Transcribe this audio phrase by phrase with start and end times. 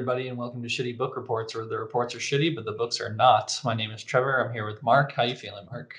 [0.00, 3.02] Everybody, and welcome to Shitty Book Reports, where the reports are shitty, but the books
[3.02, 3.60] are not.
[3.64, 4.42] My name is Trevor.
[4.42, 5.12] I'm here with Mark.
[5.12, 5.94] How you feeling, Mark?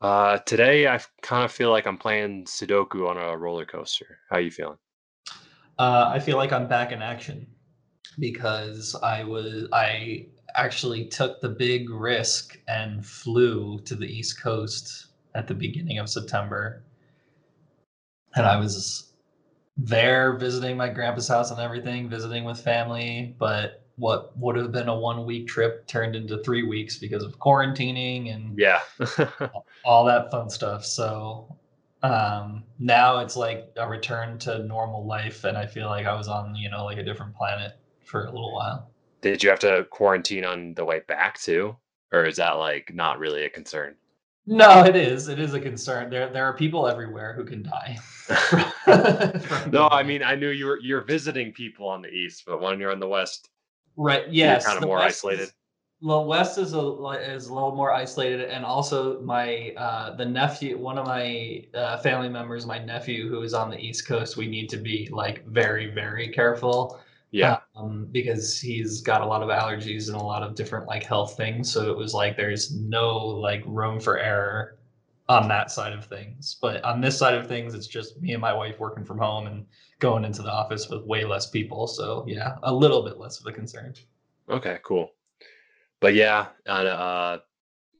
[0.00, 4.20] Uh, today I kind of feel like I'm playing Sudoku on a roller coaster.
[4.30, 4.78] How you feeling?
[5.76, 7.48] Uh, I feel like I'm back in action
[8.20, 15.06] because I was I actually took the big risk and flew to the East Coast
[15.34, 16.84] at the beginning of September,
[18.36, 19.13] and I was
[19.76, 24.88] there visiting my grandpa's house and everything, visiting with family, but what would have been
[24.88, 28.80] a one week trip turned into three weeks because of quarantining and Yeah.
[29.84, 30.84] all that fun stuff.
[30.84, 31.56] So
[32.02, 36.28] um, now it's like a return to normal life, and I feel like I was
[36.28, 37.72] on you know like a different planet
[38.04, 38.90] for a little while.
[39.22, 41.76] Did you have to quarantine on the way back too?
[42.12, 43.96] Or is that like not really a concern?
[44.46, 45.28] No, it is.
[45.28, 46.10] It is a concern.
[46.10, 47.98] There there are people everywhere who can die.
[49.70, 52.78] No, I mean I knew you were you're visiting people on the east, but when
[52.78, 53.48] you're on the west,
[53.96, 54.24] right.
[54.24, 55.42] you're Yes, kind of the more West isolated.
[55.44, 55.54] is-
[56.02, 56.78] The West is a
[57.34, 61.98] is a little more isolated, and also my uh, the nephew, one of my uh,
[61.98, 65.46] family members, my nephew who is on the East Coast, we need to be like
[65.46, 67.00] very very careful.
[67.34, 67.58] Yeah.
[67.74, 71.36] um, because he's got a lot of allergies and a lot of different like health
[71.36, 71.70] things.
[71.72, 74.78] So it was like there's no like room for error
[75.28, 76.56] on that side of things.
[76.62, 79.46] But on this side of things, it's just me and my wife working from home
[79.48, 79.66] and
[79.98, 81.88] going into the office with way less people.
[81.88, 83.94] So yeah, a little bit less of a concern.
[84.48, 85.10] Okay, cool.
[86.00, 87.38] But yeah, on uh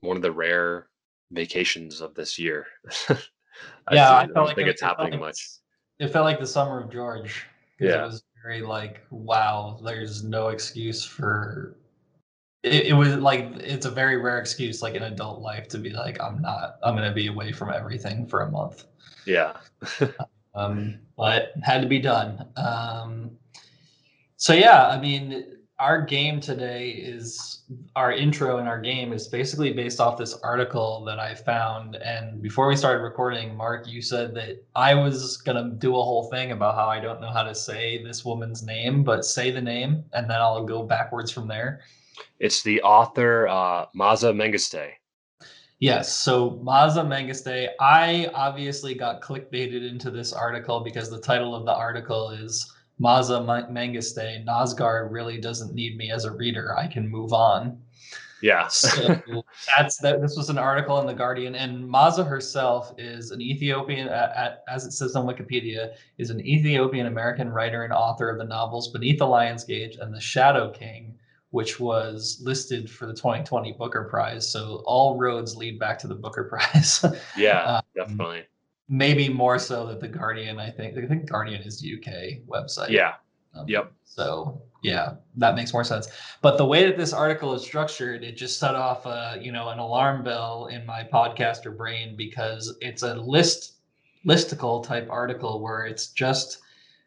[0.00, 0.88] one of the rare
[1.32, 2.66] vacations of this year.
[3.08, 5.48] I yeah, see- I don't like think it- it's it felt happening like- much.
[5.98, 7.46] It felt like the summer of George.
[7.80, 8.02] Yeah.
[8.02, 11.76] It was very like, wow, there's no excuse for
[12.62, 15.90] it, it was like it's a very rare excuse like in adult life to be
[15.90, 18.84] like i'm not i'm going to be away from everything for a month
[19.26, 19.52] Yeah.
[20.54, 23.30] um, but had to be done um,
[24.36, 27.62] so yeah i mean our game today is
[27.96, 32.40] our intro in our game is basically based off this article that i found and
[32.40, 36.30] before we started recording mark you said that i was going to do a whole
[36.30, 39.60] thing about how i don't know how to say this woman's name but say the
[39.60, 41.80] name and then i'll go backwards from there
[42.38, 44.92] It's the author uh Maza Mengiste.
[45.80, 46.14] Yes.
[46.14, 51.74] So Maza Mengiste, I obviously got clickbaited into this article because the title of the
[51.74, 56.76] article is Maza Ma- Mengiste, Knausgaard really doesn't need me as a reader.
[56.78, 57.80] I can move on.
[58.42, 58.68] Yeah.
[58.70, 59.42] So
[59.76, 60.20] that's that.
[60.20, 64.92] This was an article in the Guardian, and Maza herself is an Ethiopian, as it
[64.92, 69.26] says on Wikipedia, is an Ethiopian American writer and author of the novels Beneath the
[69.26, 71.14] Lion's Gaze and The Shadow King,
[71.50, 74.50] which was listed for the 2020 Booker Prize.
[74.50, 77.02] So all roads lead back to the Booker Prize.
[77.36, 78.44] yeah, Um, definitely.
[78.88, 80.58] Maybe more so that the Guardian.
[80.58, 82.90] I think I think Guardian is the UK website.
[82.90, 83.14] Yeah.
[83.54, 83.92] Um, Yep.
[84.04, 86.08] So yeah, that makes more sense.
[86.42, 89.70] But the way that this article is structured, it just set off a you know
[89.70, 93.74] an alarm bell in my podcaster brain because it's a list
[94.26, 96.58] listicle type article where it's just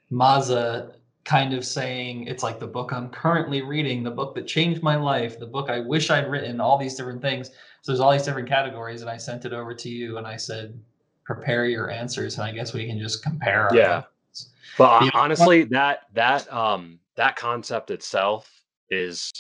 [0.09, 0.91] Maza
[1.27, 4.95] kind of saying it's like the book I'm currently reading, the book that changed my
[4.95, 7.49] life, the book I wish I'd written, all these different things.
[7.81, 10.37] So there's all these different categories, and I sent it over to you, and I
[10.37, 10.79] said,
[11.27, 13.67] prepare your answers, and I guess we can just compare.
[13.69, 13.95] Our Yeah.
[14.31, 14.49] answers.
[14.77, 15.11] But Yeah.
[15.13, 18.49] honestly, that that um that concept itself
[18.89, 19.31] is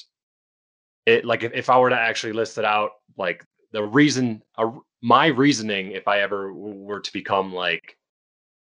[1.05, 4.71] it like if, if I were to actually list it out, like the reason uh,
[5.01, 7.97] my reasoning if I ever w- were to become like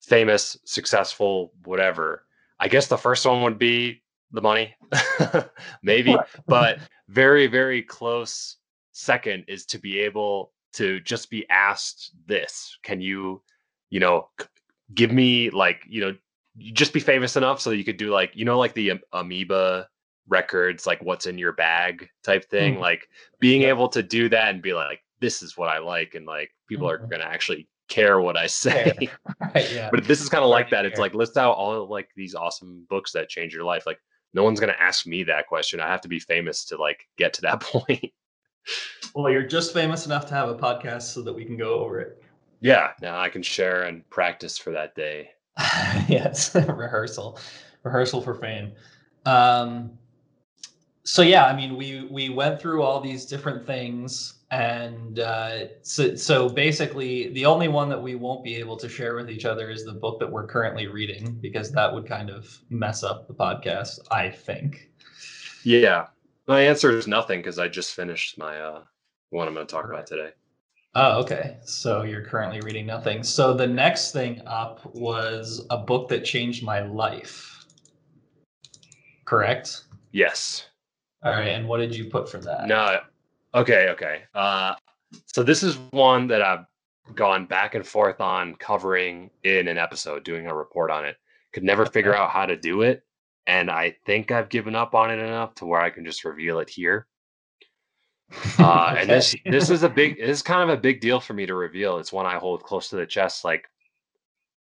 [0.01, 2.27] famous, successful, whatever,
[2.59, 4.03] I guess the first one would be
[4.33, 4.75] the money.
[5.83, 6.17] Maybe,
[6.49, 8.57] but very very close
[8.91, 13.43] second is to be able to just be asked this can you
[13.91, 14.29] you know
[14.95, 16.15] give me like you know
[16.73, 19.01] just be famous enough so that you could do like you know like the am-
[19.13, 19.89] amoeba
[20.29, 22.81] records like what's in your bag type thing Mhm.
[22.81, 23.09] like
[23.41, 23.69] being Yeah.
[23.69, 26.89] able to do that and be like this is what i like and like people
[26.89, 27.09] are Mhm.
[27.11, 28.95] going to actually care what i say
[29.55, 29.89] right, yeah.
[29.91, 32.87] but this is kind of like that it's like list out all like these awesome
[32.89, 33.99] books that change your life like
[34.35, 37.07] no one's going to ask me that question i have to be famous to like
[37.19, 38.13] get to that point
[39.15, 42.01] Well, you're just famous enough to have a podcast so that we can go over
[42.01, 42.23] it.
[42.61, 45.31] yeah now i can share and practice for that day
[46.09, 47.39] yes, rehearsal,
[47.83, 48.73] rehearsal for fame.
[49.27, 49.91] Um,
[51.05, 56.15] so yeah, I mean, we we went through all these different things, and uh, so
[56.15, 59.69] so basically, the only one that we won't be able to share with each other
[59.71, 63.35] is the book that we're currently reading, because that would kind of mess up the
[63.35, 63.99] podcast.
[64.11, 64.91] I think.
[65.65, 66.07] Yeah.
[66.49, 68.83] My answer is nothing because I just finished my uh
[69.33, 70.31] one I'm going to talk about today.
[70.95, 71.57] Oh, okay.
[71.65, 73.23] So you're currently reading nothing.
[73.23, 77.65] So the next thing up was a book that changed my life.
[79.25, 79.85] correct?
[80.13, 80.67] Yes.
[81.25, 81.49] All right.
[81.49, 82.67] And what did you put for that?
[82.67, 82.99] No.
[83.55, 83.89] Okay.
[83.91, 84.23] Okay.
[84.35, 84.75] Uh,
[85.27, 86.67] so this is one that I've
[87.15, 91.17] gone back and forth on covering in an episode, doing a report on it.
[91.53, 93.05] Could never figure out how to do it,
[93.47, 96.61] and I think I've given up on it enough to where I can just reveal
[96.61, 97.07] it here.
[98.59, 101.35] Uh, And this this is a big this is kind of a big deal for
[101.35, 101.99] me to reveal.
[101.99, 103.69] It's one I hold close to the chest, like,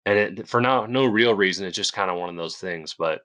[0.06, 1.66] and it for no no real reason.
[1.66, 2.94] It's just kind of one of those things.
[2.98, 3.22] But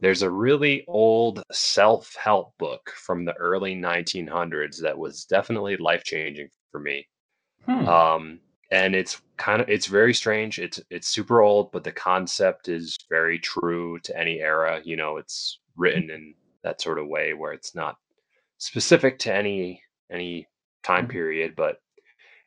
[0.00, 6.04] there's a really old self help book from the early 1900s that was definitely life
[6.04, 7.06] changing for me.
[7.66, 7.88] Hmm.
[7.88, 10.58] Um, and it's kind of it's very strange.
[10.58, 14.80] It's it's super old, but the concept is very true to any era.
[14.84, 17.96] You know, it's written in that sort of way where it's not
[18.58, 20.48] specific to any any
[20.82, 21.08] time Mhm.
[21.08, 21.80] period, but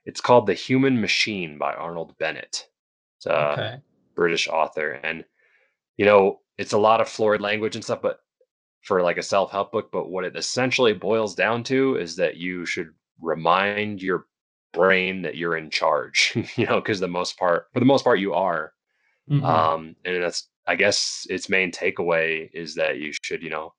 [0.06, 2.70] it's called The Human Machine by Arnold Bennett.
[3.18, 3.82] It's a okay.
[4.16, 5.26] British author, and
[5.98, 8.20] you know, it's a lot of florid language and stuff, but
[8.84, 12.66] for like a self-help book, but what it essentially boils down to is that you
[12.66, 12.90] should
[13.22, 14.28] remind your
[14.74, 18.20] brain that you're in charge, you know, because the most part, for the most part,
[18.20, 18.74] you are.
[19.28, 19.72] Mhm.
[19.72, 23.74] Um, and that's, I guess, its main takeaway is that you should, you know,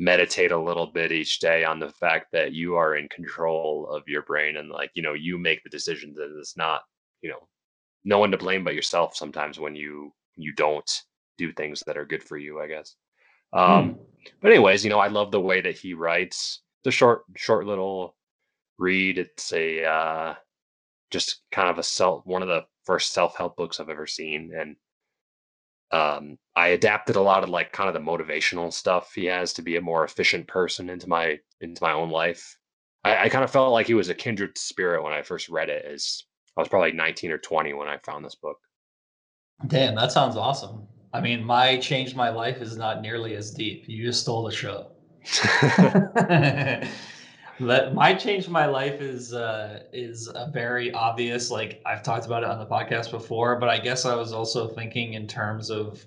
[0.00, 4.02] meditate a little bit each day on the fact that you are in control of
[4.08, 6.82] your brain and like, you know, you make the decisions and it's not,
[7.22, 7.48] you know,
[8.04, 11.02] no one to blame but yourself sometimes when you you don't
[11.38, 12.96] do things that are good for you, I guess.
[13.52, 14.02] Um, Hmm.
[14.42, 16.62] but anyways, you know, I love the way that he writes.
[16.84, 18.16] The short, short little
[18.78, 19.18] read.
[19.18, 20.34] It's a uh,
[21.10, 24.52] just kind of a self one of the first self help books I've ever seen,
[24.56, 24.76] and
[25.92, 29.62] um, I adapted a lot of like kind of the motivational stuff he has to
[29.62, 32.56] be a more efficient person into my into my own life.
[33.04, 35.68] I, I kind of felt like he was a kindred spirit when I first read
[35.68, 35.84] it.
[35.84, 36.22] As
[36.56, 38.58] I was probably 19 or 20 when I found this book.
[39.66, 40.86] Damn, that sounds awesome.
[41.12, 43.84] I mean, my changed my life is not nearly as deep.
[43.86, 44.92] You just stole the show.
[47.60, 52.42] that my change my life is uh is a very obvious like i've talked about
[52.42, 56.04] it on the podcast before but i guess i was also thinking in terms of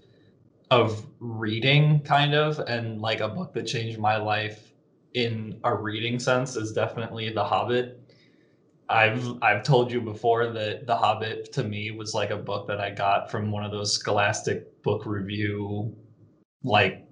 [0.71, 4.73] of reading kind of and like a book that changed my life
[5.13, 7.99] in a reading sense is definitely the hobbit
[8.89, 12.79] i've i've told you before that the hobbit to me was like a book that
[12.81, 15.95] i got from one of those scholastic book review
[16.63, 17.05] like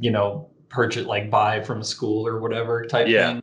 [0.00, 3.32] you know purchase like buy from school or whatever type Yeah.
[3.34, 3.42] thing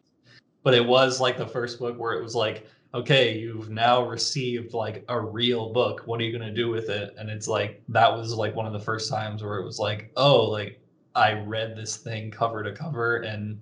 [0.65, 4.73] but it was like the first book where it was like okay you've now received
[4.73, 7.81] like a real book what are you going to do with it and it's like
[7.87, 10.81] that was like one of the first times where it was like oh like
[11.15, 13.57] i read this thing cover to cover and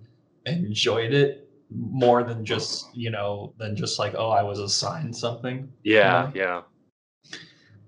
[0.48, 5.72] enjoyed it more than just you know than just like oh i was assigned something
[5.84, 6.62] yeah, yeah.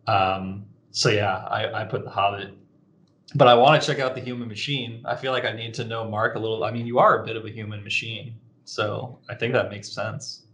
[0.08, 0.66] um,
[0.96, 2.54] so yeah, I, I put the Hobbit,
[3.36, 5.04] but I want to check out the Human Machine.
[5.04, 6.64] I feel like I need to know Mark a little.
[6.64, 8.34] I mean, you are a bit of a human machine,
[8.66, 10.46] so I think that makes sense.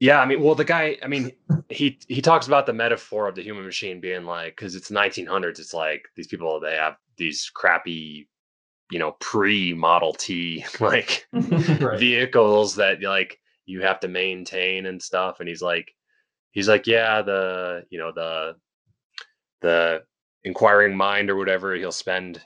[0.00, 1.32] Yeah, I mean, well, the guy, I mean,
[1.68, 5.58] he he talks about the metaphor of the human machine being like, because it's 1900s,
[5.58, 8.28] it's like these people they have these crappy,
[8.90, 11.98] you know, pre Model T like right.
[11.98, 15.94] vehicles that like you have to maintain and stuff, and he's like,
[16.50, 18.56] he's like, yeah, the you know the
[19.60, 20.02] the
[20.44, 22.42] inquiring mind or whatever, he'll spend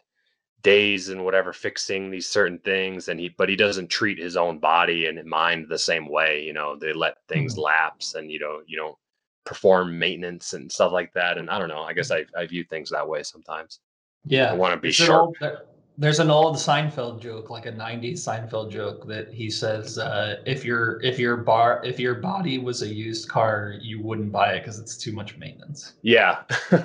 [0.63, 4.59] days and whatever fixing these certain things and he but he doesn't treat his own
[4.59, 7.63] body and mind the same way you know they let things Mhm.
[7.63, 8.97] lapse and you know you don't
[9.45, 12.65] perform maintenance and stuff like that and i don't know i guess i, I view
[12.65, 13.81] things that way sometimes.
[14.25, 15.29] Yeah, i want to be sharp.
[15.41, 15.59] old-
[16.01, 20.65] there's an old Seinfeld joke, like a '90s Seinfeld joke, that he says, uh, "If
[20.65, 24.61] your if your bar if your body was a used car, you wouldn't buy it
[24.61, 26.43] because it's too much maintenance." yeah.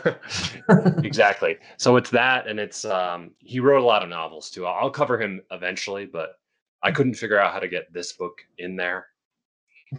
[1.03, 1.57] Exactly.
[1.77, 4.65] So it's that and it's um he wrote a lot of novels too.
[4.65, 6.39] I'll, cover him eventually but
[6.81, 9.07] i couldn't figure out how to get this book in there.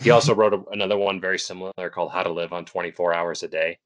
[0.01, 3.43] He also wrote a, another one very similar called how to live on 24 hours
[3.43, 3.79] a day.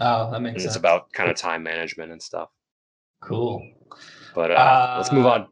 [0.00, 2.50] Oh, that and makes it's about kind of time management and stuff.
[3.20, 3.66] Cool.
[4.38, 5.48] But uh, let's move Uh, on.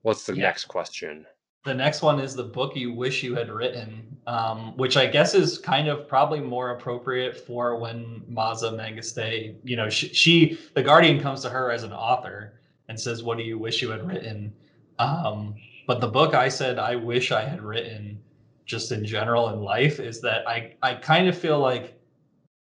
[0.00, 0.44] What's the yeah.
[0.44, 1.26] next question?
[1.66, 5.34] The next one is the book you wish you had written, um, which I guess
[5.34, 10.82] is kind of probably more appropriate for when Maza Mengiste, you know, she, she, the
[10.82, 14.06] Guardian comes to her as an author and says, "What do you wish you had
[14.08, 14.54] written?"
[14.98, 15.54] Um,
[15.86, 18.18] but the book I said I wish I had written,
[18.64, 21.92] just in general in life, is that I I kind of feel like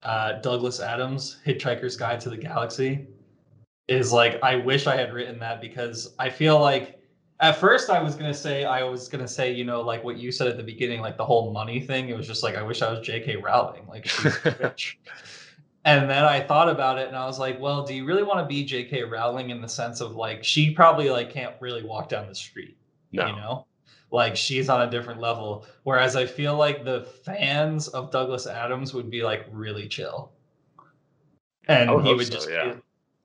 [0.04, 3.08] uh, Douglas Adams' Hitchhiker's Guide to the Galaxy
[3.90, 7.00] is like I wish I had written that because I feel like
[7.40, 10.30] at first I was gonna say I was gonna say you know like what you
[10.30, 12.82] said at the beginning like the whole money thing it was just like I wish
[12.82, 13.36] I was J.K.
[13.36, 14.98] Rowling like she's rich
[15.84, 18.40] and then I thought about it and I was like, well, do you really want
[18.40, 19.04] to be J.K.
[19.04, 22.76] Rowling in the sense of like she probably like can't really walk down the street,
[23.12, 23.26] No.
[23.26, 23.66] you know?
[24.10, 25.64] Like she's on a different level.
[25.84, 30.32] Whereas I feel like the fans of Douglas Adams would be like really chill.
[31.68, 32.74] And would he would so, just yeah.
[32.74, 32.80] be,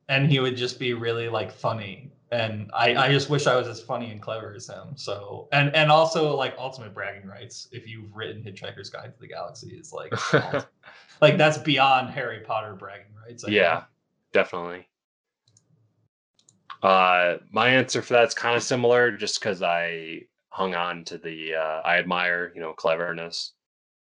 [0.10, 2.12] and he would just be really like funny.
[2.32, 4.96] And I, I just wish I was as funny and clever as him.
[4.96, 7.68] So and and also like ultimate bragging rights.
[7.72, 10.12] If you've written Hitchhiker's Guide to the Galaxy is like
[11.22, 13.46] like that's beyond Harry Potter bragging rights.
[13.46, 13.86] I yeah, think.
[14.34, 14.88] definitely.
[16.84, 21.56] Uh, my answer for that's kind of similar, just because I hung on to the
[21.56, 23.54] uh, I admire you know cleverness,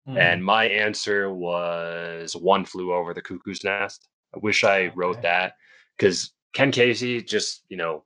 [0.08, 0.18] Mhm.
[0.18, 4.08] and my answer was one flew over the cuckoo's nest.
[4.36, 5.54] I wish I wrote that
[6.02, 8.04] because Ken Kesey just you know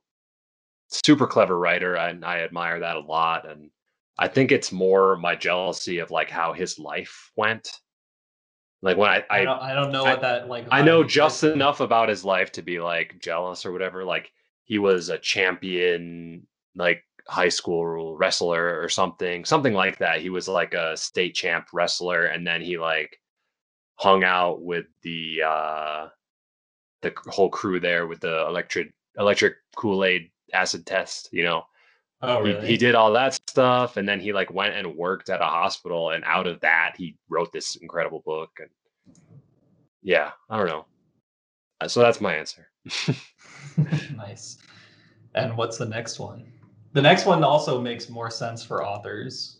[0.88, 3.48] super clever writer, and I admire that a lot.
[3.50, 3.70] And
[4.18, 7.68] I think it's more my jealousy of like how his life went.
[8.82, 10.66] Like when I, I, I don't I don't know I- what that like.
[10.70, 11.12] I know vibe is.
[11.12, 14.04] just enough about his life to be like jealous or whatever.
[14.04, 14.30] Like
[14.64, 20.20] he was a champion, like high school wrestler or something, something like that.
[20.20, 23.18] He was like a state champ wrestler, and then he like
[23.94, 26.08] hung out with the uh
[27.02, 31.28] the whole crew there with the electric electric Kool Aid acid test.
[31.32, 31.64] You know,
[32.22, 32.66] Oh he, really?
[32.66, 36.10] he did all that stuff, and then he like went and worked at a hospital,
[36.10, 38.50] and out of that, he wrote this incredible book.
[38.58, 38.70] And
[40.02, 40.86] yeah, I don't know.
[41.80, 42.68] Uh, So that's my answer.
[44.16, 44.58] nice.
[45.34, 46.44] And what's the next one?
[46.94, 49.58] The next one also makes more sense for authors.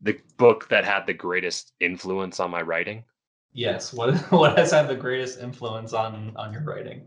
[0.00, 3.04] The book that had the greatest influence on my writing,
[3.54, 3.92] Yes.
[3.92, 7.06] What what has had the greatest influence on on your writing?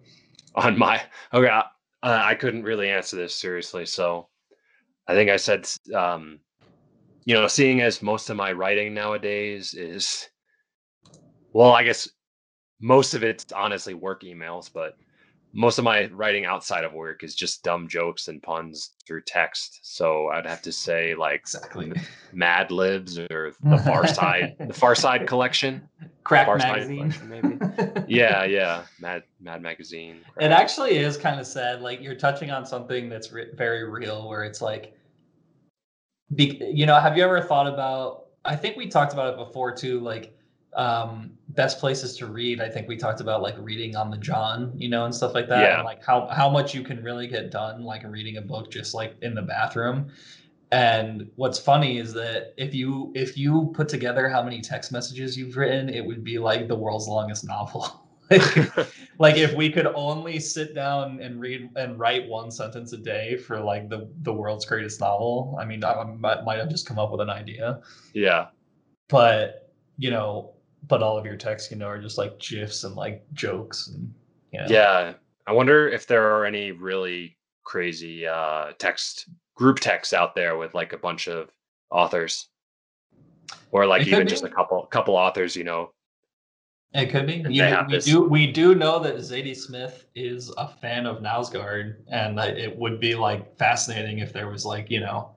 [0.57, 1.01] on my
[1.33, 1.63] okay, uh,
[2.03, 4.27] I couldn't really answer this seriously, so
[5.07, 6.39] I think I said, um,
[7.25, 10.27] you know, seeing as most of my writing nowadays is,
[11.53, 12.09] well, I guess
[12.81, 14.97] most of it's honestly work emails, but
[15.53, 19.79] most of my writing outside of work is just dumb jokes and puns through text.
[19.83, 21.93] So I'd have to say like Exactly.
[22.33, 25.87] Mad Libs or the Far Side, the Far Side collection.
[26.27, 26.97] Crack Far Side magazine.
[26.97, 28.03] collection, maybe.
[28.07, 30.19] Yeah, yeah, Mad Mad Magazine.
[30.39, 31.81] It actually is kind of sad.
[31.81, 34.97] Like you're touching on something that's re- very real, where it's like,
[36.35, 38.25] be, you know, have you ever thought about?
[38.45, 39.99] I think we talked about it before too.
[39.99, 40.37] Like,
[40.75, 42.61] um, best places to read.
[42.61, 45.47] I think we talked about like reading on the John, you know, and stuff like
[45.49, 45.61] that.
[45.61, 45.75] Yeah.
[45.77, 48.93] And like how how much you can really get done, like reading a book just
[48.93, 50.11] like in the bathroom.
[50.71, 55.37] And what's funny is that if you if you put together how many text messages
[55.37, 58.03] you've written, it would be like the world's longest novel.
[58.29, 58.77] like,
[59.19, 63.37] like if we could only sit down and read and write one sentence a day
[63.37, 66.99] for like the the world's greatest novel i mean i, might, might have just come
[66.99, 67.79] up with an idea
[68.13, 68.47] yeah,
[69.07, 70.51] but you know
[70.89, 74.13] but all of your texts you know are just like gifs and like jokes and
[74.51, 74.67] you know.
[74.69, 75.13] yeah.
[75.45, 80.73] I wonder if there are any really crazy uh, text group texts out there with
[80.73, 81.49] like a bunch of
[81.91, 82.47] authors,
[83.71, 85.55] or like It even just a couple couple authors.
[85.55, 85.91] You know,
[86.93, 87.35] it could be.
[87.35, 90.67] You they know, have we this- do we do know that zadie smith is a
[90.67, 95.35] fan of Knausgaard, and it would be like fascinating if there was like you know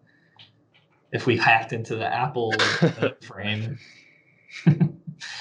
[1.12, 2.52] if we hacked into the apple
[3.22, 3.76] frame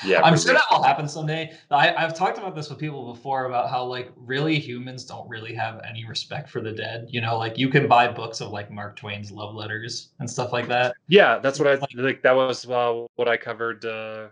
[0.06, 0.22] yeah.
[0.22, 1.51] I'm sure that will happen someday.
[1.72, 5.53] I, I've talked about this with people before about how like really humans don't really
[5.53, 7.08] have any respect for the dead.
[7.10, 10.51] You know, like you can buy books of like Mark Twain's love letters and stuff
[10.53, 10.96] like that.
[11.08, 12.22] Yeah, that's what I Like-.
[12.22, 14.27] That was uh, what I covered uh,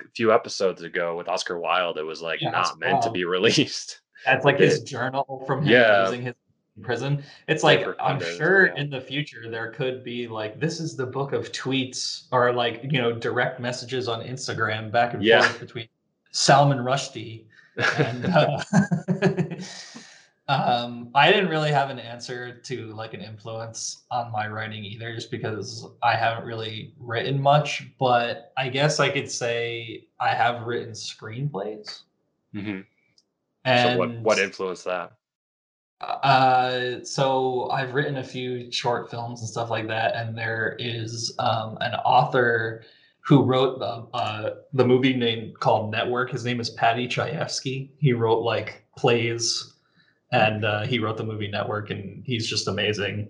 [0.00, 1.98] a few episodes ago with Oscar Wilde.
[1.98, 4.00] It was like Yeah, not meant to be released.
[4.24, 6.04] That's like his journal from him Yeah.
[6.04, 6.34] using his
[6.82, 7.22] prison.
[7.48, 8.80] It's like I'm sure yeah.
[8.80, 12.82] in the future there could be like this is the book of tweets or like
[12.84, 15.42] you know direct messages on Instagram back and Yeah.
[15.42, 15.88] forth between
[16.32, 17.44] Salman Rushdie
[17.98, 18.62] and uh,
[20.48, 25.14] um, I didn't really have an answer to like an influence on my writing either,
[25.14, 27.86] just because I haven't really written much.
[27.98, 32.02] But I guess I could say I have written screenplays.
[32.54, 32.84] Mhm.
[33.64, 35.12] And So what what influenced that?
[36.00, 41.34] Uh, so I've written a few short films and stuff like that, and there is
[41.38, 42.84] um, an author
[43.20, 46.30] who wrote the uh, the movie name called Network.
[46.30, 47.90] His name is Paddy Chayefsky.
[47.98, 49.74] He wrote like plays,
[50.32, 53.28] and uh, he wrote the movie Network, and he's just amazing.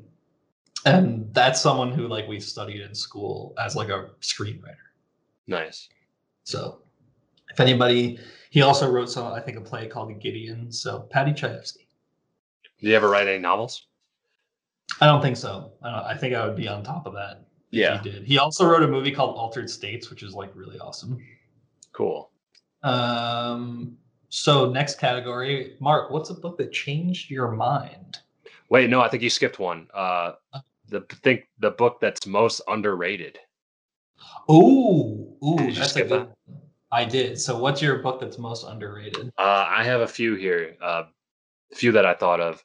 [0.84, 4.76] And that's someone who like we studied in school as like a screenwriter.
[5.46, 5.88] Nice.
[6.42, 6.82] So
[7.50, 8.18] if anybody,
[8.50, 10.72] he also wrote some I think a play called Gideon.
[10.72, 11.85] So Paddy Chayefsky.
[12.80, 13.86] Did you ever write any novels?
[15.00, 15.72] I don't think so.
[15.82, 17.46] I, don't, I think I would be on top of that.
[17.72, 18.00] if Yeah.
[18.02, 18.24] he did.
[18.24, 21.18] He also wrote a movie called Altered States, which is like really awesome.
[21.92, 22.30] Cool.
[22.82, 23.96] Um.
[24.28, 26.10] So next category, Mark.
[26.10, 28.18] What's a book that changed your mind?
[28.68, 29.88] Wait, no, I think you skipped one.
[29.94, 30.32] Uh,
[30.88, 33.38] the think the book that's most underrated.
[34.50, 36.10] Ooh, ooh, that's a good.
[36.10, 36.28] that?
[36.92, 37.40] I did.
[37.40, 39.32] So what's your book that's most underrated?
[39.38, 40.76] Uh, I have a few here.
[40.80, 41.04] Uh,
[41.72, 42.64] a few that I thought of.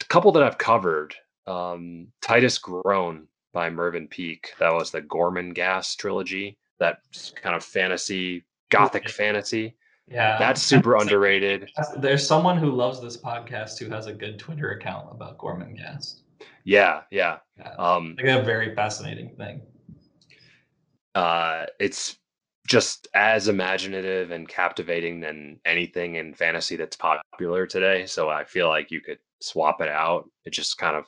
[0.00, 1.14] A couple that I've covered.
[1.46, 4.52] Um, Titus Groan by Mervyn Peake.
[4.58, 6.58] That was the Gormenghast trilogy.
[6.78, 6.98] That
[7.42, 9.76] kind of fantasy, gothic fantasy.
[10.08, 11.70] Yeah, That's super underrated.
[11.98, 16.20] There's someone who loves this podcast who has a good Twitter account about Gormenghast.
[16.64, 17.38] Yeah, yeah.
[17.58, 19.62] Yeah, Um, like a very fascinating thing.
[21.14, 22.16] uh, it's
[22.66, 28.06] just as imaginative and captivating than anything in fantasy that's popular today.
[28.06, 30.28] So I feel like you could swap it out.
[30.44, 31.06] It just kind of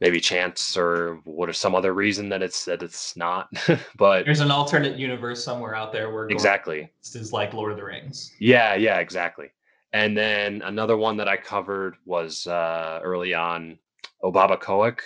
[0.00, 3.48] maybe chance or what is some other reason that it's that it's not.
[3.96, 6.90] but There's an alternate universe somewhere out there where exactly.
[7.02, 8.32] this is like Lord of the Rings.
[8.38, 9.48] Yeah, yeah, exactly.
[9.92, 13.78] And then another one that I covered was uh, early on
[14.22, 15.00] Obabakoak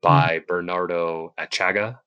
[0.00, 1.98] by Bernardo Atxaga.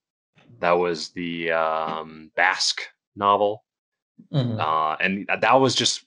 [0.60, 2.81] That was the um, Basque
[3.15, 3.63] novel.
[4.31, 4.60] Mhm.
[4.60, 6.05] Uh, and that was just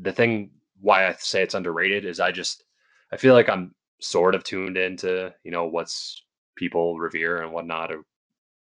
[0.00, 2.64] the thing why I say it's underrated is I just
[3.12, 6.22] I feel like I'm sort of tuned into you know what's
[6.56, 8.02] people revere and whatnot or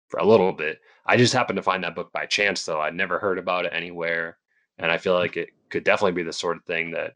[0.09, 0.81] for a little bit.
[1.05, 2.81] I just happened to find that book by chance though.
[2.81, 4.39] I'd never heard about it anywhere,
[4.79, 7.15] and I feel like it could definitely be the sort of thing that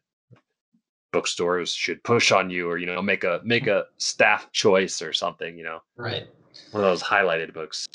[1.12, 5.12] bookstores should push on you or you know make a make a staff choice or
[5.12, 5.56] something.
[5.56, 6.28] You know, Right.
[6.70, 7.86] One of those highlighted books.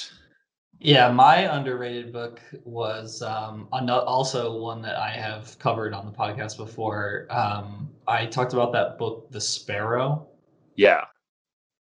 [0.79, 6.55] Yeah, my underrated book was um, also one that I have covered on the podcast
[6.57, 7.25] before.
[7.31, 10.27] Um, I talked about that book, The Sparrow,
[10.75, 11.05] Yeah,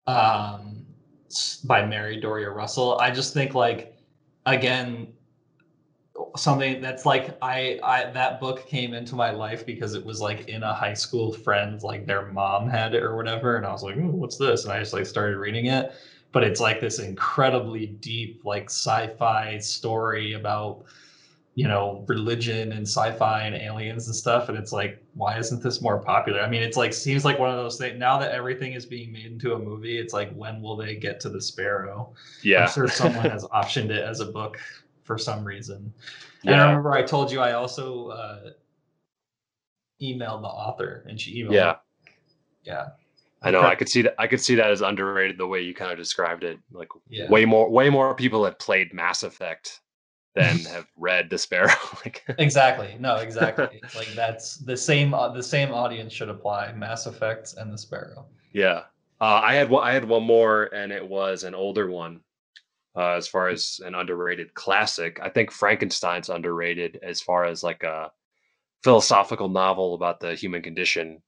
[0.07, 0.85] um,
[1.63, 2.99] by Mary Doria Russell.
[2.99, 3.95] I just think, like,
[4.45, 5.13] again,
[6.35, 10.49] something that's like I, I that book came into my life because it was like
[10.49, 13.83] in a high school friend, like their mom had it or whatever, and I was
[13.83, 15.93] like, "What's this?" And I just like started reading it.
[16.31, 20.85] But it's like this incredibly deep, like sci-fi story about
[21.55, 25.81] you know religion and sci-fi and aliens and stuff and it's like why isn't this
[25.81, 26.39] more popular?
[26.39, 29.11] I mean it's like seems like one of those things now that everything is being
[29.11, 32.13] made into a movie it's like when will they get to the sparrow?
[32.41, 34.59] Yeah, i'm sure someone has optioned it as a book
[35.03, 35.93] for some reason.
[36.45, 38.51] And i yeah, remember i told you i also uh
[40.01, 41.75] emailed the author and she emailed yeah.
[42.05, 42.11] me.
[42.63, 42.87] yeah
[43.41, 43.61] I know.
[43.61, 44.15] I could see that.
[44.19, 46.59] I could see that as underrated the way you kind of described it.
[46.71, 49.81] Like yeah way more, way more people have played Mass Effect
[50.35, 51.73] than have read The Sparrow.
[52.05, 57.05] like, exactly no exactly like that's the same uh, the same audience should apply mass
[57.05, 58.83] effect and the sparrow yeah.
[59.19, 59.87] Uh, I had one.
[59.87, 62.21] I had one more, and it was an older one.
[62.95, 67.83] Uh, as far as an underrated classic, I think Frankenstein's underrated as far as like
[67.83, 68.11] a
[68.83, 71.21] philosophical novel about the human condition.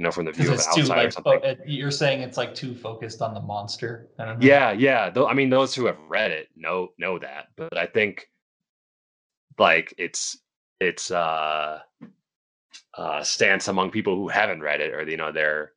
[0.00, 1.40] You know, from the view of it's too outside or something.
[1.42, 4.08] fo- you're saying it's like too focused on the monster.
[4.18, 4.46] I don't know.
[4.46, 5.10] Yeah, yeah.
[5.10, 8.26] Though I mean, those who have read it know know that, but I think
[9.58, 10.38] like it's
[10.80, 11.80] it's uh
[12.96, 15.72] uh stance among people who haven't read it, or you know, their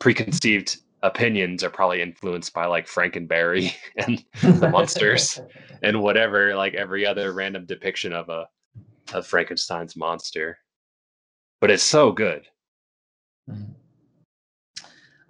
[0.00, 5.40] preconceived opinions are probably influenced by like Frankenberry and the monsters
[5.84, 8.48] and whatever, like every other random depiction of a
[9.14, 10.58] of Frankenstein's monster.
[11.60, 12.48] But it's so good.
[13.50, 13.74] Mhm.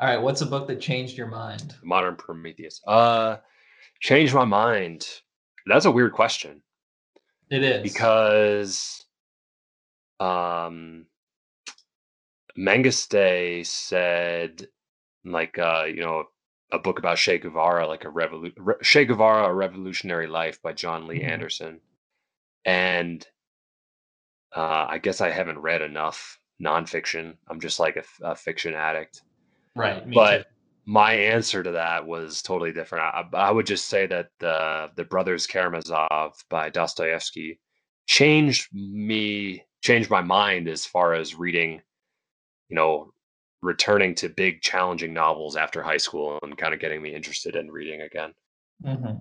[0.00, 1.76] All right, what's a book that changed your mind?
[1.82, 2.80] Modern Prometheus.
[2.86, 3.36] Uh
[4.00, 5.06] changed my mind.
[5.66, 6.62] That's a weird question.
[7.50, 9.04] It is because
[10.20, 11.06] um
[12.58, 14.68] Mengiste said
[15.24, 16.24] like uh you know
[16.72, 20.72] a book about Che Guevara like a revolu- Re- Che Guevara a revolutionary life by
[20.72, 21.28] Jon Lee Mhm.
[21.30, 21.80] Anderson
[22.64, 23.26] and
[24.56, 29.22] uh I guess I haven't read enough nonfiction I'm just like a fiction addict
[29.74, 30.02] right.
[30.12, 30.44] But too.
[30.86, 33.04] my answer to that was totally different.
[33.04, 37.58] I, I would just say that the the Brothers Karamazov by Dostoevsky
[38.06, 41.80] changed me, changed my mind as far as reading,
[42.68, 43.12] you know,
[43.62, 47.70] returning to big challenging novels after high school and kind of getting me interested in
[47.70, 48.32] reading again.
[48.84, 49.12] Hmm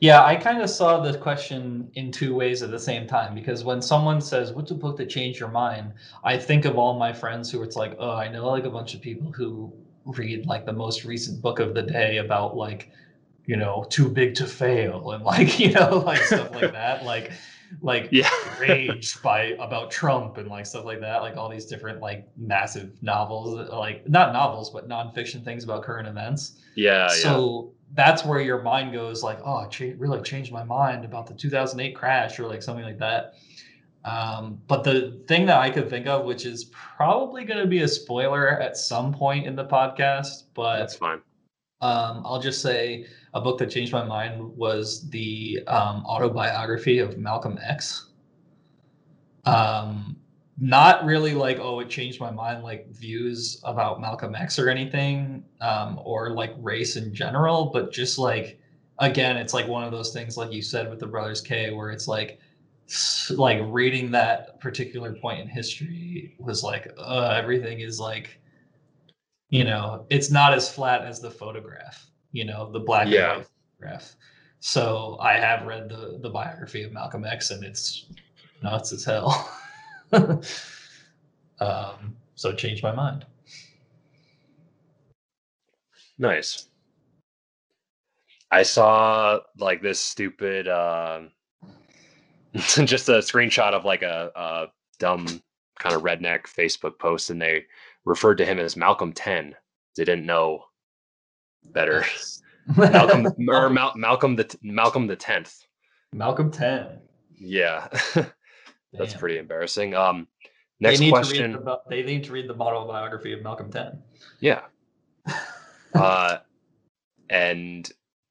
[0.00, 3.62] Yeah, I kind of saw the question in two ways at the same time because
[3.64, 5.92] when someone says, "What's a book that changed your mind?"
[6.24, 8.94] I think of all my friends who it's like, "Oh, I know like a bunch
[8.94, 9.72] of people who
[10.04, 12.88] read like the most recent book of the day about like,
[13.46, 17.32] you know, too big to fail and like, you know, like stuff like that." Like
[17.82, 18.28] like Yeah.
[18.58, 22.90] rage by about Trump and like stuff like that, like all these different like massive
[23.02, 26.60] novels, like not novels but nonfiction things about current events.
[26.74, 27.08] Yeah, yeah.
[27.08, 31.94] so that's where your mind goes like, oh, really changed my mind about the 2008
[31.94, 33.34] crash or like something like that.
[34.04, 37.80] Um, but the thing that I could think of, which is probably going to be
[37.82, 41.20] a spoiler at some point in the podcast, but That's fine.
[41.80, 47.18] um, I'll just say a book that changed my mind was the um, autobiography of
[47.18, 48.10] Malcolm X.
[49.44, 50.16] Um,
[50.56, 55.44] not really like, oh, it changed my mind, like views about Malcolm X or anything,
[55.60, 58.60] um, or like race in general, but just like,
[59.00, 61.90] again, it's like one of those things, like you said with the Brothers K, where
[61.90, 62.38] it's like,
[63.30, 68.40] like reading that particular point in history was like, uh, everything is like,
[69.48, 73.34] you know, it's not as flat as the photograph, you know, the black Yeah.
[73.34, 74.16] and white photograph.
[74.58, 78.06] So I have read the the biography of Malcolm X, and it's
[78.62, 79.50] nuts as hell.
[81.60, 83.24] um, so it changed my mind.
[86.18, 86.68] Nice.
[88.50, 91.22] I saw like this stupid uh,
[92.54, 94.66] just a screenshot of like a, a
[94.98, 95.26] dumb
[95.78, 97.64] kind of redneck Facebook post and they
[98.04, 99.54] referred to him as Malcolm 10.
[99.96, 100.64] They didn't know
[101.72, 102.04] better.
[102.76, 105.64] Malcolm or Mal- Malcolm the Malcolm the 10th.
[106.12, 107.00] Malcolm Ten.
[107.38, 107.88] Yeah.
[108.92, 109.18] That's Damn.
[109.18, 109.94] pretty embarrassing.
[109.94, 110.28] Um
[110.80, 111.52] next need question.
[111.52, 114.02] The, they need to read the model biography of Malcolm Ten.
[114.40, 114.62] Yeah.
[115.94, 116.38] Uh
[117.30, 117.88] and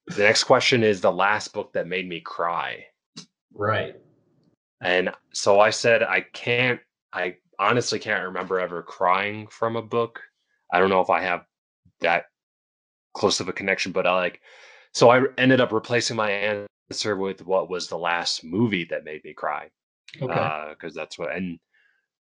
[0.07, 2.85] the next question is the last book that made me cry.
[3.53, 3.95] right.
[4.81, 6.79] And so I said, I can't,
[7.13, 10.19] I honestly can't remember ever crying from a book.
[10.73, 11.45] I don't know if I have
[12.01, 12.25] that
[13.13, 14.41] close of a connection, but I like,
[14.93, 19.23] so I ended up replacing my answer with what was the last movie that made
[19.23, 19.69] me cry.
[20.21, 20.69] Okay.
[20.71, 21.59] Because that's what, and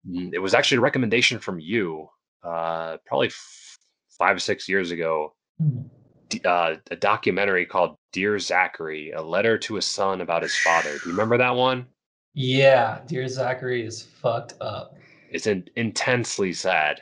[0.09, 2.07] mm, it was actually a recommendation from you,
[2.43, 3.77] uh, probably f-
[4.17, 5.33] five or six years ago.
[5.59, 5.81] Hmm.
[6.29, 10.91] d- Uh, a documentary called Dear Zachary, a letter to a son about his father.
[10.91, 11.85] Do you remember that one?
[12.33, 14.95] yeah, dear Zachary is fucked up.
[15.31, 17.01] It's in, intensely sad.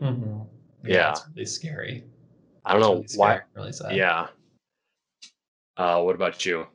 [0.00, 0.46] Mhm.
[0.84, 1.10] Yeah.
[1.10, 2.04] it's really scary.
[2.64, 3.40] I don't know why.
[3.54, 3.96] Really sad.
[3.96, 4.28] Yeah.
[5.76, 6.66] Uh, what about you?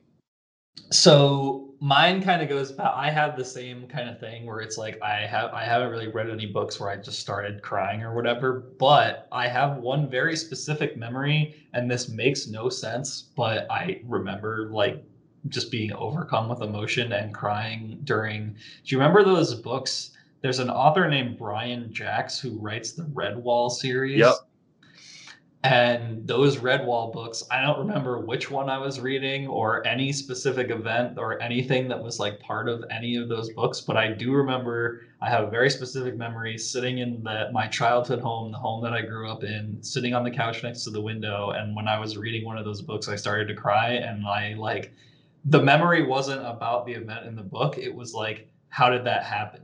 [0.90, 2.92] So mine kind of goes back.
[2.94, 6.08] I have the same kind of thing where it's like I have I haven't really
[6.08, 10.36] read any books where I just started crying or whatever, but I have one very
[10.36, 15.04] specific memory, and this makes no sense, but I remember like
[15.48, 18.48] just being overcome with emotion and crying during.
[18.48, 18.54] Do
[18.86, 20.10] you remember those books?
[20.40, 24.18] There's an author named Brian Jacques who writes the Redwall series.
[24.18, 24.34] Yep.
[25.68, 30.70] And those Redwall books, I don't remember which one I was reading or any specific
[30.70, 34.32] event or anything that was like part of any of those books, but I do
[34.32, 38.82] remember I have a very specific memory sitting in the, my childhood home, the home
[38.82, 41.50] that I grew up in, sitting on the couch next to the window.
[41.50, 43.90] And when I was reading one of those books, I started to cry.
[43.90, 44.94] And I like,
[45.44, 47.76] the memory wasn't about the event in the book.
[47.76, 49.60] It was like, how did that happen?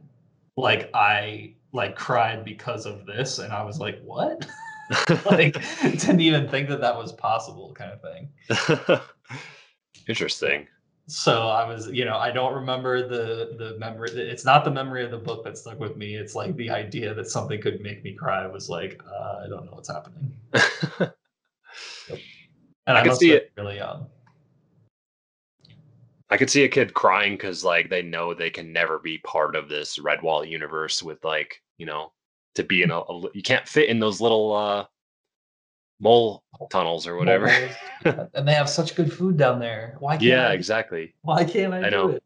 [0.58, 3.38] Like, I like cried because of this.
[3.38, 4.46] And I was like, what?
[5.30, 9.00] like didn't even think that that was possible kind of thing
[10.08, 10.66] Interesting.
[11.06, 15.04] so i was you know i don't remember the the memory it's not the memory
[15.04, 18.02] of the book that stuck with me it's like the idea that something could make
[18.04, 20.32] me cry was like uh, i don't know what's happening
[22.86, 23.52] and I i, can see it.
[23.56, 24.06] really young
[26.30, 29.54] I could see a kid crying because like they know they can never be part
[29.54, 32.12] of this Redwall universe with like you know
[32.54, 34.84] to be in a, a you can't fit in those little uh
[36.00, 37.50] mole tunnels or whatever.
[38.34, 41.14] And they have such good food down there why can't yeah, I, exactly.
[41.22, 42.08] why can't i, I do know.
[42.10, 42.22] it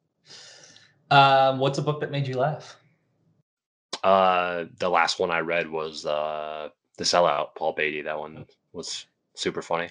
[1.12, 2.76] um what's a book that made you laugh
[4.02, 8.02] Uh, the last one I read was uh the sellout, Paul Beatty.
[8.02, 9.88] That one was super funny.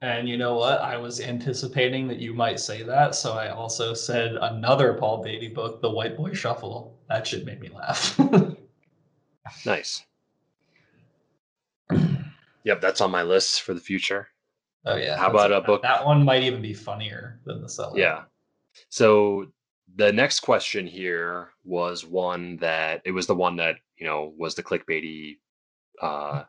[0.00, 0.80] And you know what?
[0.80, 5.48] I was anticipating that you might say that, so I also said another Paul Beatty
[5.48, 6.98] book, The White Boy Shuffle.
[7.08, 8.18] That shit made me laugh.
[9.66, 10.04] Nice.
[12.64, 14.28] Yep, that's on my list for the future.
[14.86, 15.16] oh yeah.
[15.16, 17.96] How about a book- That one might even be funnier than the sellout.
[17.96, 18.22] Yeah.
[18.88, 19.46] So
[19.96, 24.54] the next question here was one that it was the one that you know was
[24.54, 25.38] the clickbaity
[26.00, 26.44] uh,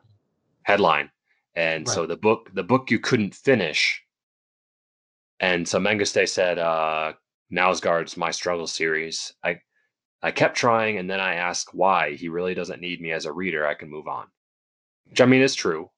[0.62, 1.10] headline,
[1.56, 4.00] and so the book the book you couldn't finish.
[5.40, 7.14] And so Mengiste said, uh,
[7.52, 9.34] "Knausgaard's My Struggle series.
[9.42, 9.58] I
[10.24, 12.14] I kept trying, and then I asked why.
[12.14, 13.66] He really doesn't need me as a reader.
[13.66, 14.26] I can move on."
[15.10, 15.90] Which I mean is true.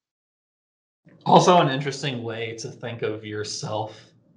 [1.24, 3.96] Also, an interesting way to think of yourself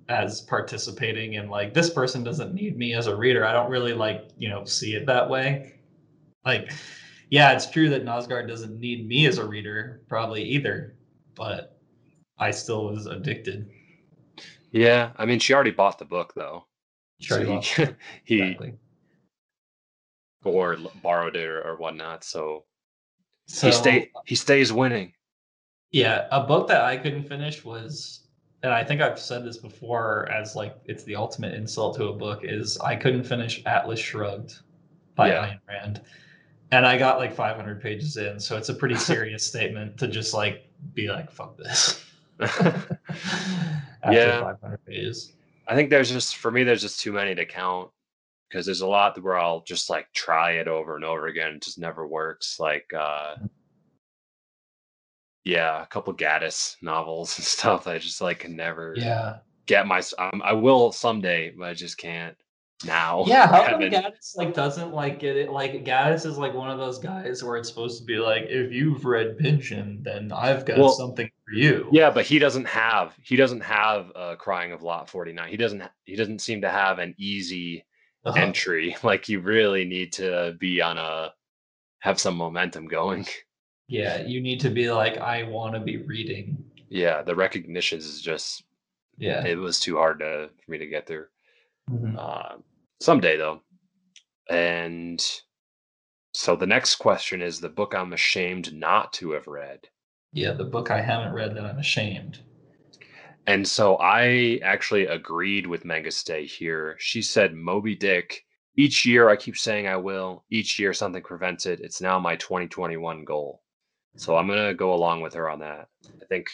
[0.10, 3.46] as participating in like this person doesn't need me as a reader.
[3.46, 5.80] I don't really like, you know, see it that way.
[6.46, 6.72] Like,
[7.30, 10.96] yeah, it's true that Knausgaard doesn't need me as a reader, probably either,
[11.36, 11.80] but
[12.38, 13.70] I still was addicted.
[14.72, 16.66] Yeah, I mean, she already bought the book though.
[17.20, 17.86] Sure, so he,
[18.24, 18.74] he exactly.
[20.50, 22.24] Or borrowed it or, or whatnot.
[22.24, 22.66] So,
[23.48, 25.14] So he stay he stays winning.
[25.92, 28.28] Yeah, a book that I couldn't finish was,
[28.62, 32.14] and I think I've said this before as like it's the ultimate insult to a
[32.14, 34.60] book is I couldn't finish Atlas Shrugged
[35.16, 35.48] by Yeah.
[35.48, 36.02] Ayn Rand,
[36.72, 40.34] and I got like 500 pages in, so it's a pretty serious statement to just
[40.34, 42.06] like be like fuck this.
[42.40, 42.96] After
[44.12, 44.42] Yeah.
[44.42, 45.34] 500 pages.
[45.68, 47.90] I think there's just for me there's just too many to count
[48.50, 51.56] because there's a lot where I'll just like try it over and over again.
[51.56, 52.60] It just never works.
[52.60, 53.36] Like uh
[55.46, 57.88] yeah, a couple Gaddis novels and stuff.
[57.88, 61.98] I just like can never Yeah, get my um, I will someday, but I just
[61.98, 62.38] can't
[62.86, 63.26] now.
[63.26, 63.48] yeah.
[63.48, 65.52] How come Gaddis like doesn't like get it?
[65.52, 68.72] Like Gaddis is like one of those guys where it's supposed to be like, if
[68.72, 71.92] you've read Pynchon, then I've got Well, something for you.
[71.92, 75.50] Yeah, but he doesn't have he doesn't have uh crying of lot 49.
[75.50, 77.86] He doesn't he doesn't seem to have an easy
[78.26, 78.40] Uh-huh.
[78.40, 78.96] entry.
[79.04, 81.34] Like you really need to be on a
[82.00, 83.26] have some momentum going.
[83.92, 86.64] Yeah, you need to be like, I want to be reading.
[86.90, 88.64] Yeah, the recognitions is just
[89.18, 89.44] Yeah.
[89.44, 91.26] it was too hard to for me to get through.
[91.90, 92.16] Mhm.
[92.16, 92.58] Uh,
[93.02, 93.64] someday though.
[94.48, 95.20] And
[96.36, 99.80] so the next question is the book I'm ashamed not to have read.
[100.34, 102.44] Yeah, the book I haven't read that I'm ashamed.
[103.50, 106.96] And so I actually agreed with Mengiste here.
[107.00, 108.46] She said Moby Dick.
[108.76, 110.44] Each year I keep saying I will.
[110.52, 111.80] Each year something prevents it.
[111.80, 113.64] It's now my 2021 goal.
[114.18, 115.88] So I'm gonna go along with her on that.
[116.22, 116.46] I think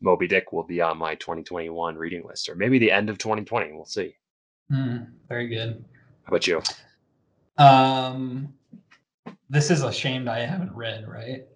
[0.00, 3.72] Moby Dick will be on my 2021 reading list, or maybe the end of 2020.
[3.72, 4.14] We'll see.
[4.70, 5.84] Hmm, very good.
[6.22, 6.62] How about you?
[7.58, 8.54] Um,
[9.50, 11.48] this is ashamed I haven't read, right?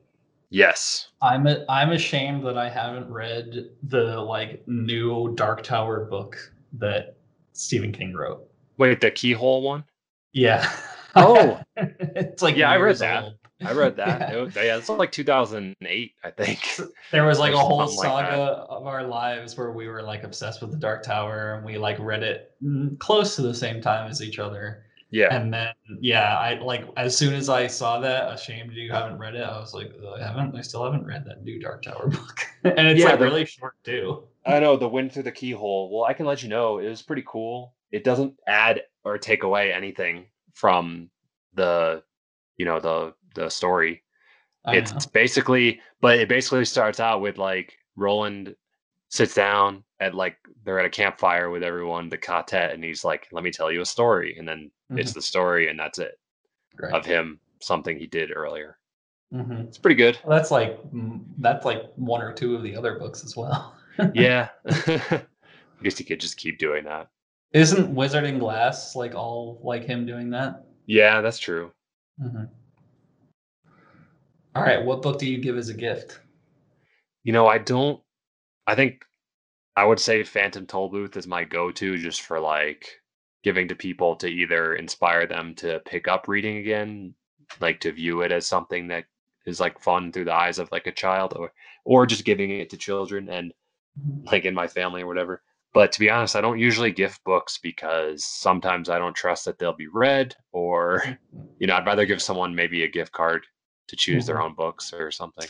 [0.51, 1.09] Yes.
[1.21, 6.37] I'm a, I'm ashamed that I haven't read the like new Dark Tower book
[6.75, 7.17] that
[7.53, 8.49] Stephen King wrote.
[8.79, 9.85] Wait, the keyhole one?
[10.33, 10.71] Yeah.
[11.17, 11.59] Oh.
[11.77, 13.25] it's like Yeah, I read that.
[13.25, 13.35] old.
[13.65, 14.21] I read that.
[14.33, 14.43] Yeah.
[14.45, 16.81] It yeah, it's like 2008, I think.
[17.11, 20.23] There was like a whole something like saga of our lives where we were like
[20.23, 23.81] obsessed with the Dark Tower and we like read it mm, close to the same
[23.81, 24.85] time as each other.
[25.11, 25.35] Yeah.
[25.35, 25.69] And then
[26.01, 29.59] yeah, I like as soon as I saw that, ashamed you haven't read it, I
[29.59, 33.01] was like, I haven't, I still haven't read that new Dark Tower book, and it's
[33.01, 34.25] Yeah, like the- really short too.
[34.47, 35.91] I know the wind through the keyhole.
[35.91, 37.75] Well, I can let you know it was pretty cool.
[37.91, 41.11] It doesn't add or take away anything from
[41.55, 42.03] the,
[42.57, 44.03] you know, the the story.
[44.65, 44.99] I it's know.
[45.13, 48.55] basically, but it basically starts out with like Roland
[49.11, 53.29] sits down at like they're at a campfire with everyone, the quartet, and he's like,
[53.33, 56.19] "Let me tell you a story," and then it's the story, and that's it
[56.79, 56.93] Right.
[56.93, 58.79] of him something he did earlier.
[59.33, 59.67] Mhm.
[59.67, 60.19] It's pretty good.
[60.25, 63.77] Well, that's like mm, that's like one or two of the other books as well.
[64.15, 64.49] yeah.
[64.67, 65.23] I
[65.83, 67.09] guess you could just keep doing that.
[67.53, 70.65] Isn't Wizard and Glass like all like him doing that?
[70.87, 71.73] Yeah, that's true.
[72.23, 72.49] Mhm.
[74.55, 76.21] All right, what book do you give as a gift?
[77.23, 78.01] You know, I don't.
[78.69, 79.07] I think
[79.77, 83.01] I would say Phantom Tollbooth is my go-to just for like
[83.43, 87.15] giving to people to either inspire them to pick up reading again,
[87.61, 89.07] like to view it as something that
[89.47, 91.53] is like fun through the eyes of like a child, or
[91.87, 93.55] or just giving it to children and
[94.31, 95.43] like in my family or whatever.
[95.73, 99.59] But to be honest, I don't usually gift books because sometimes I don't trust that
[99.59, 101.03] they'll be read, or
[101.59, 103.47] you know, I'd rather give someone maybe a gift card
[103.89, 104.45] to choose their Mhm.
[104.45, 105.49] own books or something.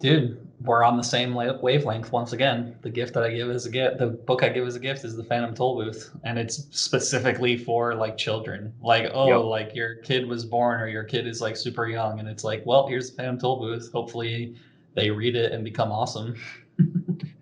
[0.00, 2.74] Dude, we're on the same wavelength once again.
[2.82, 5.04] The gift that I give is a gift, the book I give as a gift
[5.04, 8.72] is the Phantom Toll Booth, and it's specifically for like children.
[8.80, 9.44] Like, oh, Yep.
[9.44, 12.64] like your kid was born or your kid is like super young, and it's like,
[12.64, 13.92] well, here's the Phantom Tollbooth.
[13.92, 14.56] Hopefully,
[14.94, 16.34] they read it and become awesome.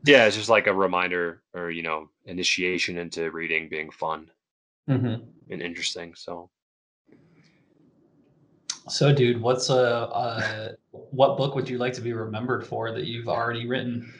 [0.05, 4.31] Yeah, it's just like a reminder or you know, initiation into reading being fun
[4.88, 5.23] Mm-hmm.
[5.53, 6.14] and interesting.
[6.14, 6.49] So
[8.88, 13.05] So, dude, what's a, a what book would you like to be remembered for that
[13.05, 14.12] you've already written?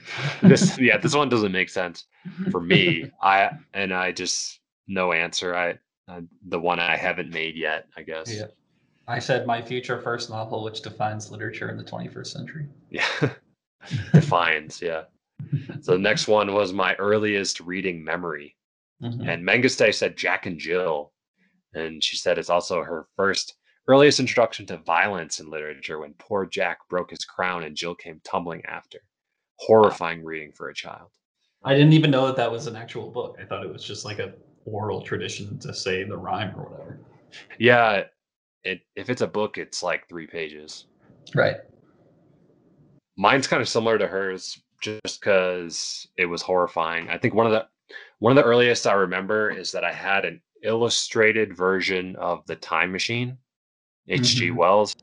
[0.42, 2.04] this yeah, this one doesn't make sense
[2.50, 3.11] for me.
[3.22, 5.54] I and I just no answer.
[5.54, 5.78] I,
[6.09, 8.33] I the one I haven't made yet, I guess.
[8.35, 8.46] Yeah.
[9.07, 12.66] I said my future first novel, which defines literature in the 21st century.
[12.90, 13.07] Yeah.
[14.12, 15.04] Defines, yeah.
[15.81, 18.54] So the next one was my earliest reading memory.
[19.02, 19.26] Mhm.
[19.26, 21.12] And Mengiste said Jack and Jill.
[21.72, 23.54] And she said it's also her first
[23.88, 28.20] earliest introduction to violence in literature when poor Jack broke his crown and Jill came
[28.22, 28.98] tumbling after.
[29.57, 31.11] Horrifying reading for a child.
[31.64, 33.37] I didn't even know that that was an actual book.
[33.40, 37.01] I thought it was just like a oral tradition to say the rhyme or whatever.
[37.59, 38.05] Yeah,
[38.62, 40.87] it if it's a book, it's like three pages.
[41.35, 41.57] Right.
[43.16, 47.09] Mine's kind of similar to hers, just because it was horrifying.
[47.09, 47.66] I think one of the
[48.20, 52.57] one of the earliest I remember is that I had an illustrated version of the
[52.57, 53.38] Time Machine,
[54.08, 54.50] H.G.
[54.50, 54.56] Mhm.
[54.56, 54.94] Wells,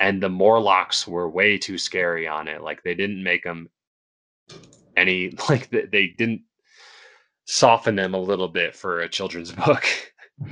[0.00, 2.62] and the Morlocks were way too scary on it.
[2.62, 3.68] Like they didn't make them
[4.96, 6.42] any like they, they didn't
[7.46, 9.84] soften them a little bit for a children's book.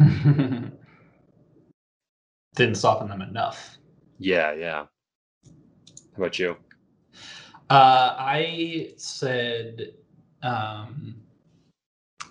[2.57, 3.77] Didn't soften them enough.
[4.19, 4.87] yeah, yeah.
[6.17, 6.57] How about you?
[7.69, 9.93] Uh, I said,
[10.43, 11.17] um,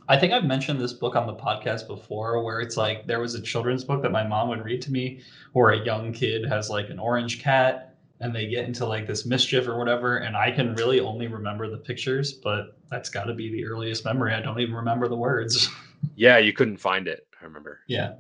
[0.07, 3.33] I think I've mentioned this book on the podcast before, where it's like there was
[3.33, 5.21] a children's book that my mom would read to me,
[5.53, 9.25] where a young kid has like an orange cat and they get into like this
[9.25, 10.17] mischief or whatever.
[10.17, 14.05] And I can really only remember the pictures, but that's got to be the earliest
[14.05, 14.33] memory.
[14.33, 15.69] I don't even remember the words.
[16.15, 17.25] Yeah, you couldn't find it.
[17.41, 17.79] I remember.
[17.87, 18.13] yeah.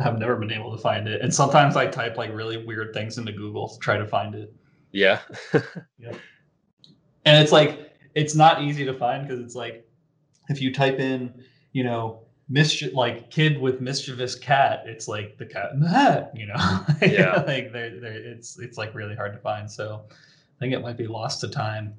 [0.00, 1.20] I've never been able to find it.
[1.20, 4.52] And sometimes I type like really weird things into Google to try to find it.
[4.90, 5.20] Yeah.
[5.98, 6.12] yeah.
[7.26, 9.86] and it's like it's not easy to find because it's like
[10.48, 11.32] if you type in
[11.72, 16.30] you know mischief like kid with mischievous cat it's like the cat in the hat
[16.34, 16.54] you know
[17.02, 17.42] Yeah.
[17.46, 20.96] like they're, they're, it's it's like really hard to find so i think it might
[20.98, 21.94] be lost to time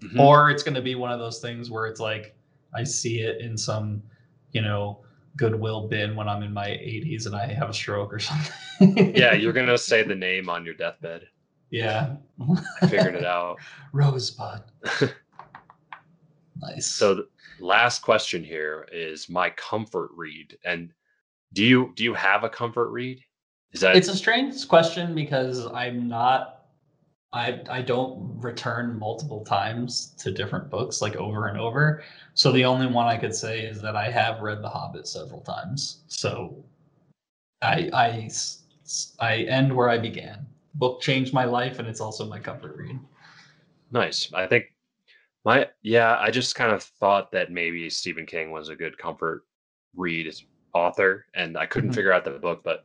[0.00, 0.20] Mhm.
[0.20, 2.36] or it's going to be one of those things where it's like
[2.72, 4.00] i see it in some
[4.52, 5.00] you know
[5.36, 9.32] goodwill bin when i'm in my 80s and i have a stroke or something yeah,
[9.34, 11.26] you're gonna say the name on your deathbed.
[11.70, 12.14] yeah
[12.80, 13.56] I figured it out.
[13.92, 14.62] rosebud
[16.60, 17.28] nice So the
[17.60, 20.56] last question here is my comfort read.
[20.64, 20.92] And
[21.52, 23.20] do you do you have a comfort read?
[23.72, 26.66] Is that it's a strange question because I'm not
[27.32, 32.02] I I don't return multiple times to different books like over and over.
[32.34, 35.40] So the only one I could say is that I have read The Hobbit several
[35.40, 36.04] times.
[36.08, 36.64] So
[37.62, 38.30] I I
[39.20, 40.46] I end where I began.
[40.74, 42.98] Book changed my life and it's also my comfort read.
[43.90, 44.32] nice?
[44.32, 44.66] I think
[45.44, 49.44] my yeah, I just kind of thought that maybe Stephen King was a good comfort
[49.96, 50.32] read
[50.74, 51.94] author, and I couldn't Mhm.
[51.94, 52.84] figure out the book, but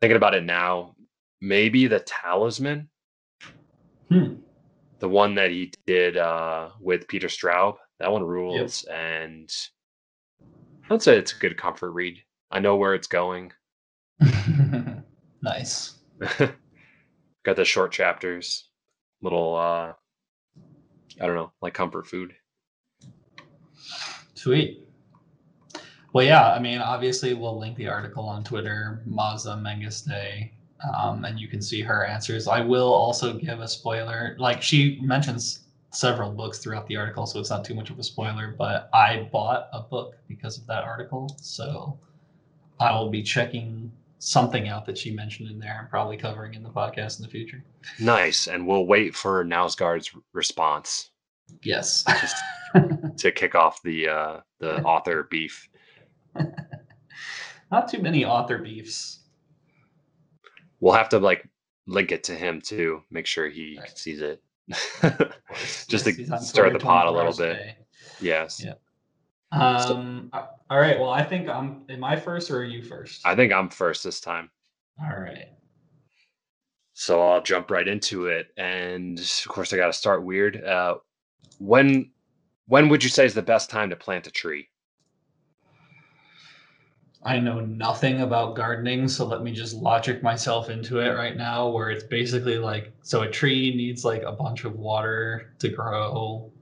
[0.00, 0.96] thinking about it now,
[1.40, 2.88] maybe the Talisman,
[4.08, 4.36] Hmm.
[4.98, 7.76] the one that he did uh, with Peter Straub.
[7.98, 9.50] That one rules, and
[10.90, 12.22] I'd say it's a good comfort read.
[12.50, 13.52] I know where it's going.
[15.42, 15.98] nice.
[17.44, 18.68] Got the short chapters,
[19.22, 19.92] little uh
[21.20, 22.34] I don't know, like comfort food.
[24.34, 24.86] Sweet.
[26.12, 30.50] Well, yeah, I mean, obviously, we'll link the article on Twitter, Maza Mengiste,
[30.96, 32.48] um, and you can see her answers.
[32.48, 34.36] I will also give a spoiler.
[34.38, 38.02] Like, she mentions several books throughout the article, so it's not too much of a
[38.02, 41.34] spoiler, but I bought a book because of that article.
[41.40, 41.98] So
[42.78, 46.62] I will be checking something out that she mentioned in there and probably covering in
[46.62, 47.62] the podcast in the future.
[48.00, 48.46] Nice.
[48.48, 51.10] And we'll wait for Knausgaard's response
[51.62, 52.04] Yes.
[53.18, 55.68] to kick off the uh the author beef.
[57.70, 59.20] not too many author beefs.
[60.80, 61.48] We'll have to like
[61.86, 63.96] link it to him too, make sure he Right.
[63.96, 64.42] sees it.
[65.86, 67.76] Just Yes, to stir the pot a little bit.
[68.20, 68.64] yes.
[68.64, 68.74] Yeah.
[69.52, 70.30] Um.
[70.32, 70.98] a- all right.
[70.98, 71.82] Well, I think I'm.
[71.88, 73.26] Am I first or are you first?
[73.26, 74.50] I think I'm first this time.
[75.00, 75.48] all right.
[76.98, 78.48] So I'll jump right into it.
[78.56, 80.64] And of course I gotta start weird.
[80.64, 80.96] Uh
[81.58, 82.10] when
[82.68, 84.68] when would you say is the best time to plant a tree?
[87.22, 91.68] I know nothing about gardening, so let me just logic myself into it right now.
[91.68, 96.52] Where it's basically like, so a tree needs like a bunch of water to grow.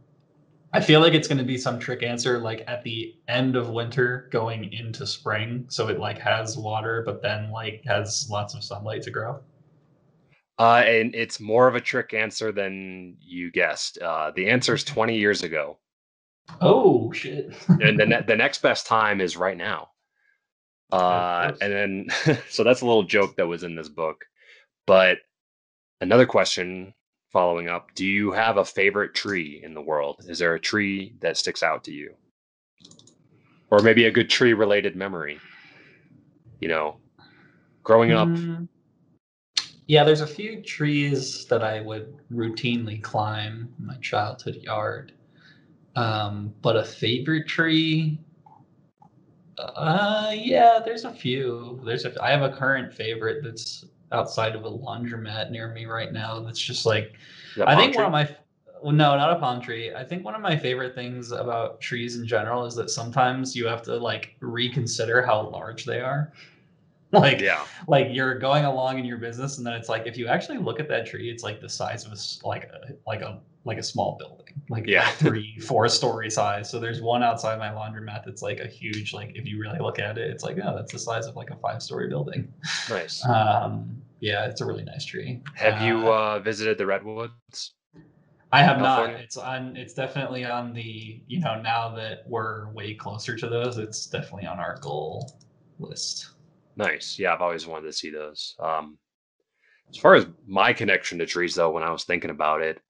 [0.74, 3.70] I feel like it's going to be some trick answer, like at the end of
[3.70, 8.64] winter going into spring, so it like has water, but then like has lots of
[8.64, 9.38] sunlight to grow.
[10.58, 13.98] Uh, and it's more of a trick answer than you guessed.
[13.98, 15.78] Uh, the answer is 20 years ago,
[16.60, 17.54] Oh shit!
[17.68, 19.90] and the ne- the next best time is right now.
[20.90, 24.24] Uh, and then so that's a little joke that was in this book.
[24.88, 25.18] But
[26.00, 26.94] another question
[27.34, 30.24] following up: Do you have a favorite tree in the world?
[30.28, 32.14] Is there a tree that sticks out to you,
[33.70, 35.40] or maybe a good tree related memory?
[36.60, 36.96] You know,
[37.82, 38.28] growing up.
[38.28, 38.68] Mm,
[39.86, 45.12] Yeah, there's a few trees that I would routinely climb in my childhood yard.
[45.96, 48.18] Um, but a favorite tree,
[49.58, 51.80] uh, yeah, there's a few.
[51.84, 53.84] There's a, I have a current favorite that's
[54.14, 56.40] outside of a laundromat near me right now.
[56.40, 57.12] That's just like
[57.66, 58.28] I think one of my
[58.82, 59.94] well, no, not a palm tree.
[59.94, 63.66] I think one of my favorite things about trees in general is that sometimes you
[63.66, 66.32] have to like reconsider how large they are.
[67.12, 67.64] Like, Yeah.
[67.86, 70.80] like you're going along in your business, and then it's like if you actually look
[70.80, 72.16] at that tree, it's like the size of a
[72.48, 75.08] like a like a like a small building, like Yeah.
[75.22, 76.68] three four story size.
[76.68, 80.00] So there's one outside my laundromat that's like a huge like if you really look
[80.00, 82.52] at it, it's like oh that's the size of like a five story building.
[82.90, 83.24] Nice.
[83.28, 85.42] Um, yeah, it's a really nice tree.
[85.54, 87.74] Have you Uh, uh, visited the redwoods?
[88.52, 88.96] I have not.
[88.96, 89.22] California?
[89.22, 89.76] It's on.
[89.76, 91.22] It's definitely on the.
[91.26, 95.30] You know, now that we're way closer to those, it's definitely on our goal
[95.78, 96.30] list.
[96.76, 97.18] Nice.
[97.18, 98.54] Yeah, I've always wanted to see those.
[98.58, 98.96] Um,
[99.92, 102.80] as far as my connection to trees, though, when I was thinking about it,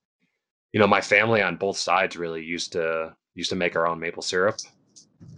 [0.73, 3.99] you know, my family on both sides really used to used to make our own
[3.99, 4.57] maple syrup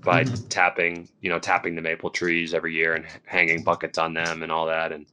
[0.05, 0.49] by Mhm.
[0.51, 4.53] tapping, you know, tapping the maple trees every year and hanging buckets on them and
[4.53, 4.93] all that.
[4.93, 5.07] And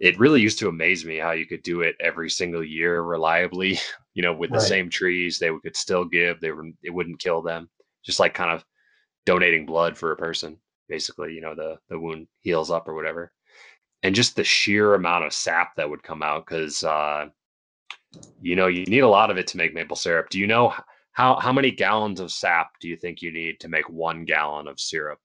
[0.00, 3.78] it really used to amaze me how you could do it every single year reliably.
[4.14, 4.68] You know, with the Right.
[4.68, 6.40] same trees, they could still give.
[6.40, 7.68] They were it wouldn't kill them.
[8.02, 8.64] Just like kind of
[9.26, 10.56] donating blood for a person
[10.88, 13.32] basically you know the the wound heals up or whatever
[14.02, 17.26] and just the sheer amount of sap that would come out because uh
[18.40, 20.72] you know you need a lot of it to make maple syrup do you know
[21.12, 24.68] how how many gallons of sap do you think you need to make one gallon
[24.68, 25.18] of syrup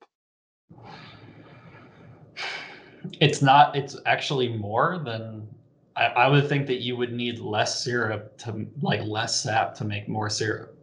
[3.19, 3.75] It's not.
[3.75, 5.47] It's actually more than.
[5.95, 9.83] I, I would think that you would need less syrup to like less sap to
[9.85, 10.75] make more syrup.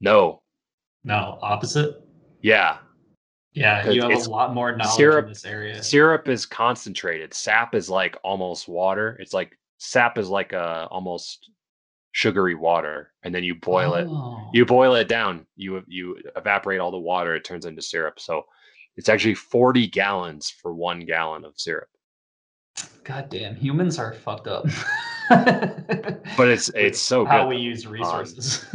[0.00, 0.40] no
[1.04, 2.02] No, opposite.
[2.40, 2.78] yeah
[3.52, 5.82] Yeah, you have a lot more knowledge syrup- in this area.
[5.82, 11.50] syrup is concentrated sap is like almost water it's like sap is like a almost
[12.12, 14.48] sugary water and then you boil it Oh.
[14.54, 18.46] you boil it down you you evaporate all the water it turns into syrup so
[18.98, 21.88] it's actually 40 gallons for one gallon of syrup
[23.02, 24.66] God damn, humans are fucked up.
[25.30, 28.66] but it's it's so good how good we use resources.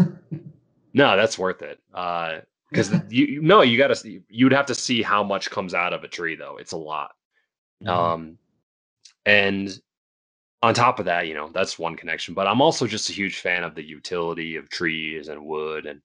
[0.94, 5.02] no that's worth it uh because you you- no you gotta you'd have to see
[5.02, 7.12] how much comes out of a tree though it's a lot
[7.84, 7.92] Mm-hmm.
[7.92, 8.38] um
[9.26, 9.78] and
[10.62, 13.40] on top of that you know that's one connection but i'm also just a huge
[13.40, 16.00] fan of the utility of trees and wood and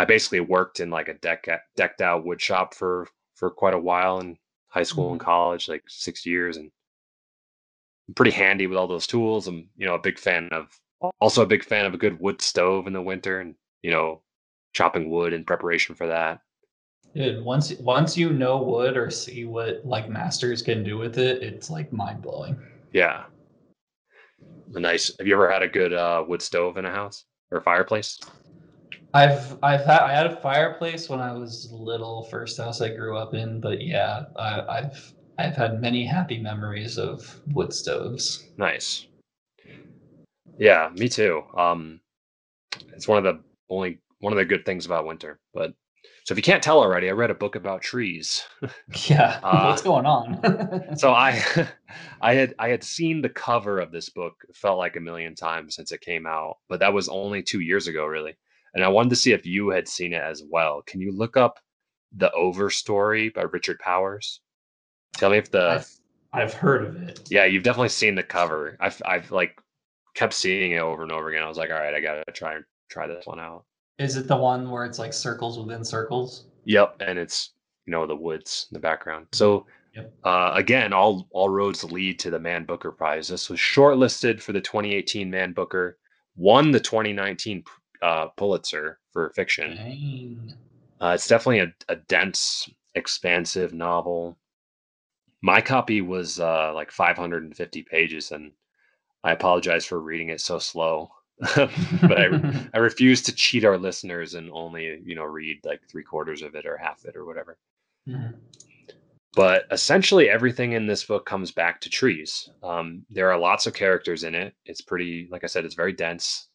[0.00, 1.46] i basically worked in like a deck
[1.76, 4.36] decked out wood shop for for quite a while in
[4.68, 6.70] high school and college like six years and
[8.10, 9.46] I'm pretty handy with all those tools.
[9.46, 10.76] I'm you know a big fan of
[11.20, 14.22] also a big fan of a good wood stove in the winter and you know
[14.72, 16.40] chopping wood in preparation for that.
[17.14, 21.40] Dude, once once you know wood or see what like masters can do with it,
[21.40, 22.58] it's like mind blowing.
[22.92, 23.26] yeah.
[24.74, 27.58] A nice have you ever had a good uh wood stove in a house or
[27.58, 28.18] a fireplace
[29.12, 33.16] I've I've had I had a fireplace when I was little, first house I grew
[33.16, 38.44] up in, but yeah, I, I've I've had many happy memories of wood stoves.
[38.56, 39.06] Nice.
[40.58, 41.42] Yeah, me too.
[41.56, 42.00] Um,
[42.92, 45.40] it's one of the only one of the good things about winter.
[45.54, 45.74] But
[46.24, 48.44] so if you can't tell already, I read a book about trees.
[49.08, 50.40] Yeah, Uh, what's going on?
[50.96, 51.42] So I,
[52.20, 54.44] I had I had seen the cover of this book.
[54.54, 57.88] Felt like a million times since it came out, but that was only two years
[57.88, 58.36] ago, really.
[58.74, 60.82] And I wanted to see if you had seen it as well.
[60.82, 61.58] Can you look up
[62.16, 64.40] the Overstory by Richard Powers?
[65.14, 65.90] Tell me if the I've,
[66.32, 67.28] I've heard of it.
[67.30, 68.76] Yeah, you've definitely seen the cover.
[68.80, 69.60] I've I've like
[70.14, 71.42] kept seeing it over and over again.
[71.42, 73.64] I was like, all right, I gotta try and try this one out.
[73.98, 76.46] Is it the one where it's like circles within circles?
[76.64, 77.50] Yep, and it's
[77.86, 79.26] you know the woods in the background.
[79.32, 80.14] So Yep.
[80.22, 83.26] uh, again, all all roads lead to the Man Booker Prize.
[83.28, 85.98] This was shortlisted for the 2018 Man Booker,
[86.36, 87.64] won the 2019
[88.02, 89.72] uh, Pulitzer for fiction.
[91.00, 94.36] Uh, it's definitely a, a dense, expansive novel.
[95.42, 98.52] My copy was uh, like 550 pages, and
[99.24, 101.10] I apologize for reading it so slow.
[101.56, 106.02] but I, I refuse to cheat our listeners and only, you know, read like three
[106.04, 107.56] quarters of it or half it or whatever.
[108.06, 108.34] Mhm.
[109.34, 112.50] But essentially, everything in this book comes back to trees.
[112.62, 114.54] Um, there are lots of characters in it.
[114.66, 116.48] It's pretty, like I said, it's very dense.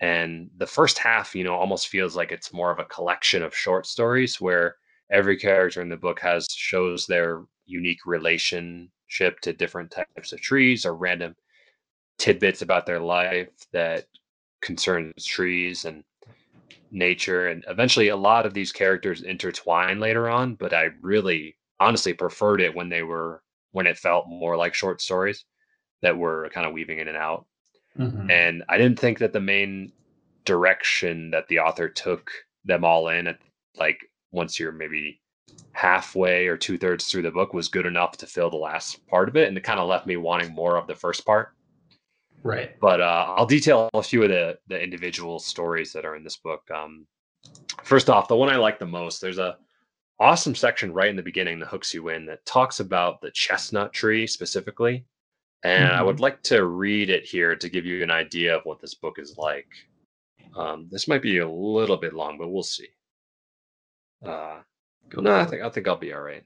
[0.00, 3.54] And the first half, you know, almost feels like it's more of a collection of
[3.54, 4.76] short stories where
[5.10, 10.84] every character in the book has shows their unique relationship to different types of trees
[10.84, 11.34] or random
[12.18, 14.06] tidbits about their life that
[14.60, 16.04] concerns trees and
[16.90, 17.48] nature.
[17.48, 20.54] And eventually, a lot of these characters intertwine later on.
[20.54, 23.42] But I really, honestly, preferred it when they were
[23.72, 25.44] when it felt more like short stories
[26.02, 27.46] that were kind of weaving in and out.
[27.98, 28.30] Mhm.
[28.30, 29.92] And I didn't think that the main
[30.44, 32.30] direction that the author took
[32.64, 33.38] them all in at
[33.76, 35.20] like once you're maybe
[35.72, 39.28] halfway or two thirds through the book was good enough to fill the last part
[39.28, 39.48] of it.
[39.48, 41.54] And it kind of left me wanting more of the first part.
[42.42, 42.78] Right.
[42.78, 46.36] But uh, I'll detail a few of the the individual stories that are in this
[46.36, 46.62] book.
[46.70, 47.06] Um,
[47.82, 49.56] first off, the one I like the most, there's a
[50.20, 53.92] awesome section right in the beginning that hooks you in that talks about the chestnut
[53.92, 55.04] tree specifically.
[55.64, 58.80] And I would like to read it here to give you an idea of what
[58.80, 59.66] this book is like.
[60.54, 62.88] Um, this might be a little bit long, but we'll see.
[64.24, 64.60] Uh,
[65.16, 66.44] no, I think I think I'll be all right.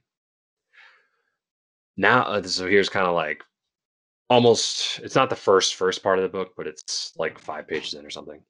[1.96, 3.42] Now, uh, so here's kind of like
[4.30, 5.00] almost.
[5.00, 8.06] It's not the first first part of the book, but it's like five pages in
[8.06, 8.40] or something.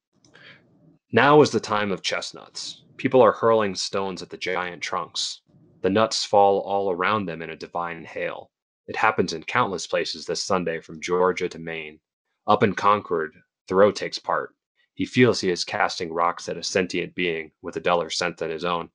[1.12, 2.84] Now is the time of chestnuts.
[2.98, 5.40] People are hurling stones at the giant trunks.
[5.80, 8.50] The nuts fall all around them in a divine hail.
[8.88, 12.00] It happens in countless places this Sunday from Georgia to Maine.
[12.46, 13.34] Up in Concord,
[13.66, 14.54] Thoreau takes part.
[14.94, 18.50] He feels he is casting rocks at a sentient being with a duller scent than
[18.50, 18.88] his own,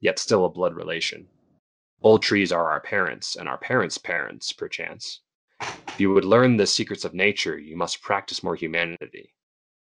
[0.00, 1.26] yet still a blood relation.
[2.02, 5.22] Old trees are our parents, and our parents' parents, perchance.
[5.60, 9.34] If you would learn the secrets of nature, you must practice more humanity.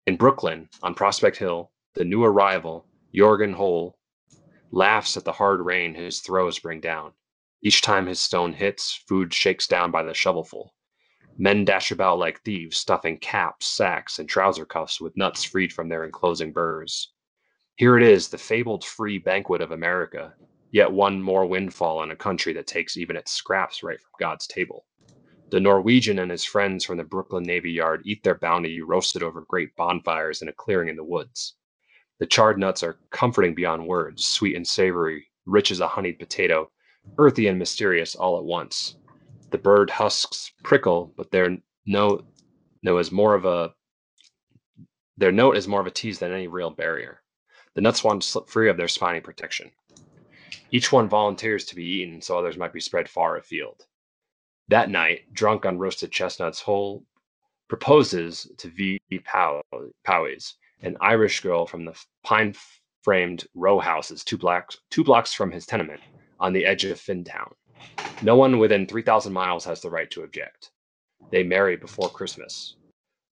[0.08, 3.98] In Brooklyn, on Prospect Hill, the new arrival, Jorgen Hoel,
[4.72, 7.14] laughs at the hard rain his throws bring down.
[7.66, 10.76] Each time his stone hits, food shakes down by the shovelful.
[11.38, 15.88] Men dash about like thieves, stuffing caps, sacks, and trouser cuffs with nuts freed from
[15.88, 17.14] their enclosing burrs.
[17.78, 20.36] Here it is, the fabled free banquet of America,
[20.72, 24.46] yet one more windfall in a country that takes even its scraps right from God's
[24.46, 24.86] table.
[25.50, 29.46] The Norwegian and his friends from the Brooklyn Navy Yard eat their bounty roasted over
[29.48, 31.56] great bonfires in a clearing in the woods.
[32.20, 36.70] The charred nuts are comforting beyond words, sweet and savory, rich as a honeyed potato,
[37.18, 38.96] earthy and mysterious all at once.
[39.52, 42.26] The bird husks prickle, but their note
[42.82, 43.74] no is more of a
[45.18, 47.22] their note is more of a tease than any real barrier.
[47.76, 49.72] The nuts want to slip free of their spiny protection.
[50.72, 53.86] Each one volunteers to be eaten so others might be spread far afield.
[54.70, 57.04] That night, drunk on roasted chestnuts, Hoel
[57.68, 59.00] proposes to V.
[59.24, 62.56] Powys, an Irish girl from the pine
[63.04, 66.02] framed row houses two blocks, two blocks from his tenement
[66.44, 67.54] on the edge of Finntown.
[68.22, 70.72] No one within 3,000 miles has the right to object.
[71.32, 72.76] They marry before Christmas.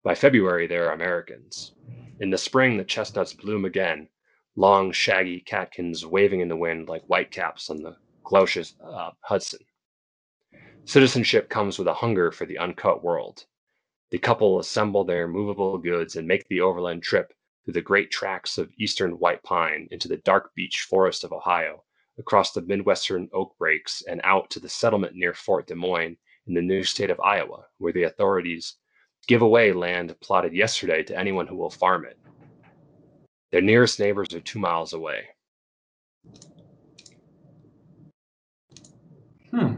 [0.01, 1.73] By February, they are Americans.
[2.21, 4.07] In the spring, the chestnuts bloom again,
[4.55, 9.59] long, shaggy catkins waving in the wind like white caps on the glaucous uh, Hudson.
[10.85, 13.45] Citizenship comes with a hunger for the uncut world.
[14.11, 17.33] The couple assemble their movable goods and make the overland trip
[17.65, 21.83] through the great tracts of eastern white pine into the dark beech forest of Ohio,
[22.21, 26.17] across the Midwestern oak breaks, and out to the settlement near Fort Des Moines
[26.47, 28.75] in the new state of Iowa, where the authorities
[29.27, 32.17] give away land plotted yesterday to anyone who will farm it.
[33.51, 35.25] Their nearest neighbors are two miles away.
[39.49, 39.75] Hmm.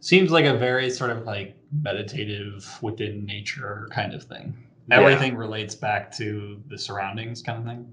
[0.00, 4.54] Seems like a very sort of like meditative within nature kind of thing.
[4.88, 5.00] Yeah.
[5.00, 7.92] Everything relates back to the surroundings kind of thing.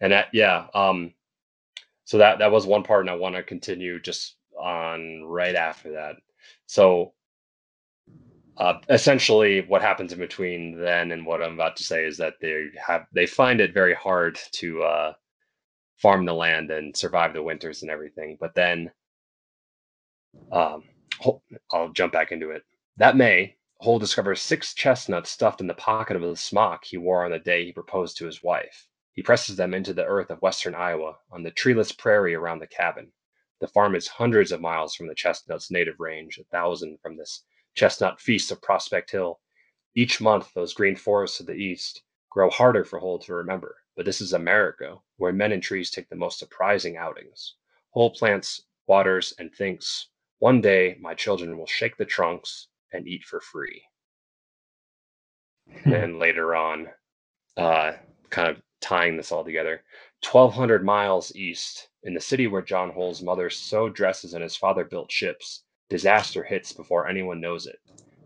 [0.00, 1.12] And that, yeah, um,
[2.10, 5.92] so that that was one part, and I want to continue just on right after
[5.92, 6.16] that.
[6.66, 7.12] So
[8.56, 12.34] uh, essentially, what happens in between then and what I'm about to say is that
[12.40, 15.12] they have they find it very hard to uh,
[15.98, 18.36] farm the land and survive the winters and everything.
[18.40, 18.90] But then,
[20.50, 20.82] um,
[21.72, 22.64] I'll jump back into it.
[22.96, 27.24] That May, Hoel discovers six chestnuts stuffed in the pocket of the smock he wore
[27.24, 28.88] on the day he proposed to his wife.
[29.20, 32.66] He presses them into the earth of western Iowa on the treeless prairie around the
[32.66, 33.12] cabin.
[33.60, 37.44] The farm is hundreds of miles from the chestnut's native range, a thousand from this
[37.74, 39.38] chestnut feast of Prospect Hill.
[39.94, 44.06] Each month, those green forests of the east grow harder for Hoel to remember, but
[44.06, 47.56] this is America, where men and trees take the most surprising outings.
[47.90, 50.08] Hoel plants, waters, and thinks,
[50.38, 53.82] one day my children will shake the trunks and eat for free.
[55.84, 55.92] Hmm.
[55.92, 56.88] and later on,
[57.58, 57.92] uh,
[58.30, 59.82] kind of tying this all together,
[60.22, 64.84] 1,200 miles east, in the city where John Hoel's mother sewed dresses and his father
[64.84, 67.78] built ships, disaster hits before anyone knows it.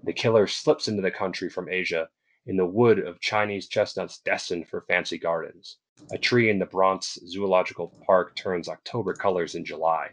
[0.04, 2.08] The killer slips into the country from Asia
[2.46, 5.78] in the wood of Chinese chestnuts destined for fancy gardens.
[6.12, 10.10] A tree in the Bronx Zoological Park turns October colors in July.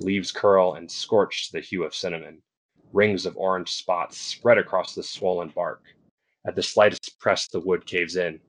[0.00, 2.42] Leaves curl and scorch to the hue of cinnamon.
[2.92, 5.82] Rings of orange spots spread across the swollen bark.
[6.46, 8.40] At the slightest press, the wood caves in.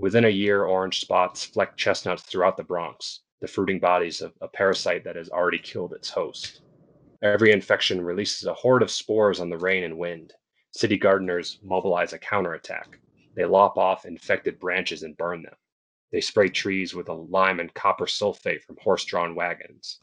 [0.00, 4.46] Within a year, orange spots fleck chestnuts throughout the Bronx, the fruiting bodies of a
[4.46, 6.60] parasite that has already killed its host.
[7.20, 10.34] Every infection releases a horde of spores on the rain and wind.
[10.70, 13.00] City gardeners mobilize a counterattack.
[13.34, 15.56] They lop off infected branches and burn them.
[16.12, 19.98] They spray trees with a lime and copper sulfate from horse drawn wagons.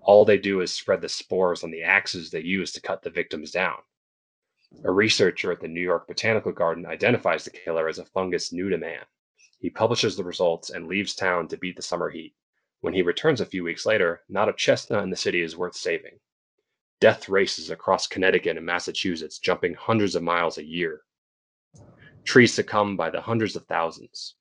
[0.00, 3.10] All they do is spread the spores on the axes they use to cut the
[3.10, 3.78] victims down.
[4.82, 8.68] A researcher at the New York Botanical Garden identifies the killer as a fungus new
[8.70, 9.04] to man.
[9.58, 12.34] He publishes the results and leaves town to beat the summer heat.
[12.80, 15.74] When he returns a few weeks later, not a chestnut in the city is worth
[15.74, 16.20] saving.
[17.00, 21.02] Death races across Connecticut and Massachusetts, jumping hundreds of miles a year.
[22.24, 24.34] Trees succumb by the hundreds of thousands.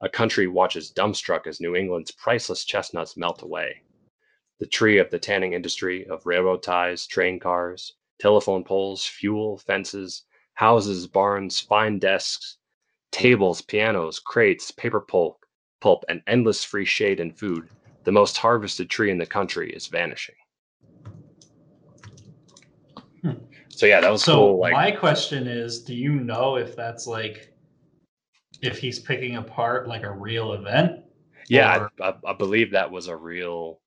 [0.00, 3.82] A country watches dumbstruck as New England's priceless chestnuts melt away.
[4.58, 10.24] The tree of the tanning industry, of railroad ties, train cars, telephone poles, fuel, fences,
[10.54, 12.58] houses, barns, fine desks,
[13.12, 15.44] tables, pianos, crates, paper pulp,
[15.80, 17.68] pulp, and endless free shade and food,
[18.04, 20.34] the most harvested tree in the country is vanishing.
[23.22, 23.32] Hmm.
[23.68, 24.60] So yeah, that was So cool.
[24.60, 27.54] Like, my question is, do you know if that's like
[28.60, 31.04] if he's picking apart like a real event?
[31.48, 33.80] yeah, or- I, I, believe that was a real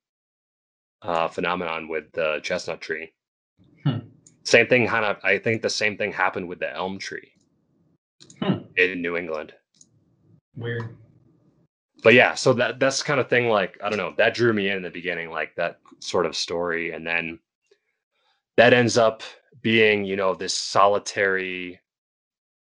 [1.01, 3.13] uh, phenomenon with the chestnut tree.
[3.83, 3.99] Hmm.
[4.43, 5.17] Same thing, kind of.
[5.23, 7.31] I think the same thing happened with the elm tree.
[8.77, 9.53] In New England.
[10.55, 10.95] Weird.
[12.01, 14.69] but yeah so that that's kind of thing like i don't know that drew me
[14.69, 16.91] in in the beginning like that sort of story.
[16.91, 17.39] And then
[18.57, 19.23] that ends up
[19.61, 21.79] being you know this solitary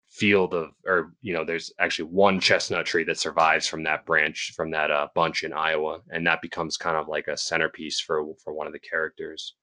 [0.10, 4.54] field of or you know there's actually one chestnut tree that survives from that branch
[4.56, 6.00] from that uh, bunch in iowa.
[6.12, 9.56] And that becomes kind of like a centerpiece for for one of the characters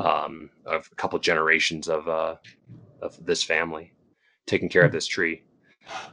[0.00, 2.36] um of a couple generations of uh
[3.00, 3.92] of this family
[4.46, 5.42] taking care of this tree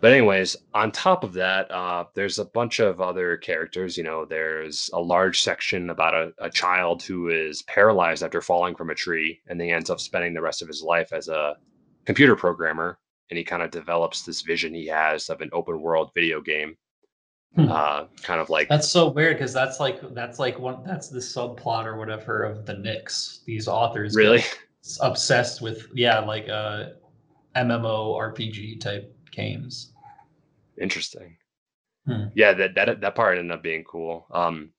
[0.01, 3.97] but anyways, on top of that, uh, there's a bunch of other characters.
[3.97, 8.75] You know, there's a large section about a, a child who is paralyzed after falling
[8.75, 11.55] from a tree, and he ends up spending the rest of his life as a
[12.05, 12.97] computer programmer.
[13.29, 16.75] And he kind of develops this vision he has of an open world video game,
[17.55, 17.67] Hmm.
[17.71, 21.19] uh, kind of like That's so weird because that's like that's like one that's the
[21.19, 23.41] subplot or whatever of the Nix.
[23.45, 24.43] These authors really.
[25.01, 26.93] obsessed with yeah like a
[27.55, 29.93] MMO RPG type games.
[30.79, 31.37] Interesting.
[32.05, 32.25] Hmm.
[32.33, 34.25] Yeah, that, that that part ended up being cool.
[34.31, 34.71] Um,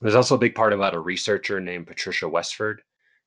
[0.00, 2.78] there's also a big part about a researcher named Patricia Westerford,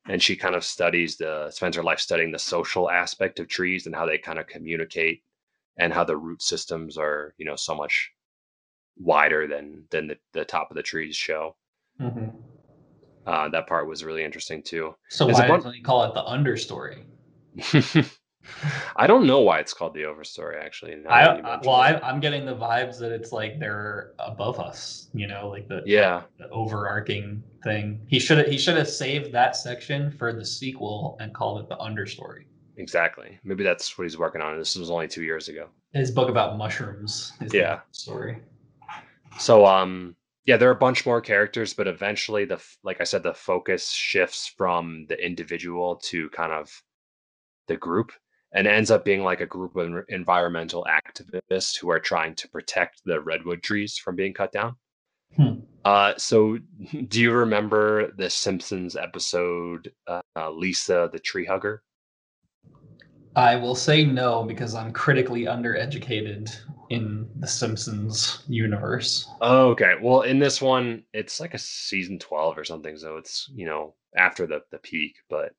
[0.08, 3.86] and she kind of studies the spends her life studying the social aspect of trees
[3.86, 5.22] and how they kind of communicate,
[5.78, 8.10] and how the root systems are you know so much
[8.98, 11.54] wider than than the, the top of the trees show.
[13.26, 14.94] Uh, that part was really interesting too.
[15.08, 17.04] So There's why don't you call it the understory?
[18.96, 20.62] I don't know why it's called the overstory.
[20.62, 21.76] Actually, I, that you I mention well.
[21.76, 25.08] I, I'm getting the vibes that it's like they're above us.
[25.12, 28.00] You know, like the yeah, the overarching thing.
[28.08, 31.68] He should have he should have saved that section for the sequel and called it
[31.68, 32.44] the understory.
[32.76, 33.38] exactly.
[33.44, 34.58] Maybe that's what he's working on.
[34.58, 35.68] This was only two years ago.
[35.92, 37.80] His book about mushrooms is the Yeah.
[37.92, 38.42] story.
[39.38, 43.22] So um yeah, there are a bunch more characters, but eventually the like I said,
[43.22, 46.82] the focus shifts from the individual to kind of
[47.66, 48.12] the group
[48.52, 53.02] and ends up being like a group of environmental activists who are trying to protect
[53.04, 54.76] the redwood trees from being cut down.
[55.36, 55.60] Hmm.
[55.84, 56.58] Uh, so
[57.08, 61.82] do you remember the Simpsons episode uh, uh, Lisa the tree hugger?
[63.36, 66.56] I will say no because I'm critically undereducated
[66.88, 69.28] in the Simpsons universe.
[69.42, 69.92] Oh, okay.
[70.00, 73.94] Well, in this one, it's like a season 12 or something, so it's, you know,
[74.16, 75.52] after the the peak, but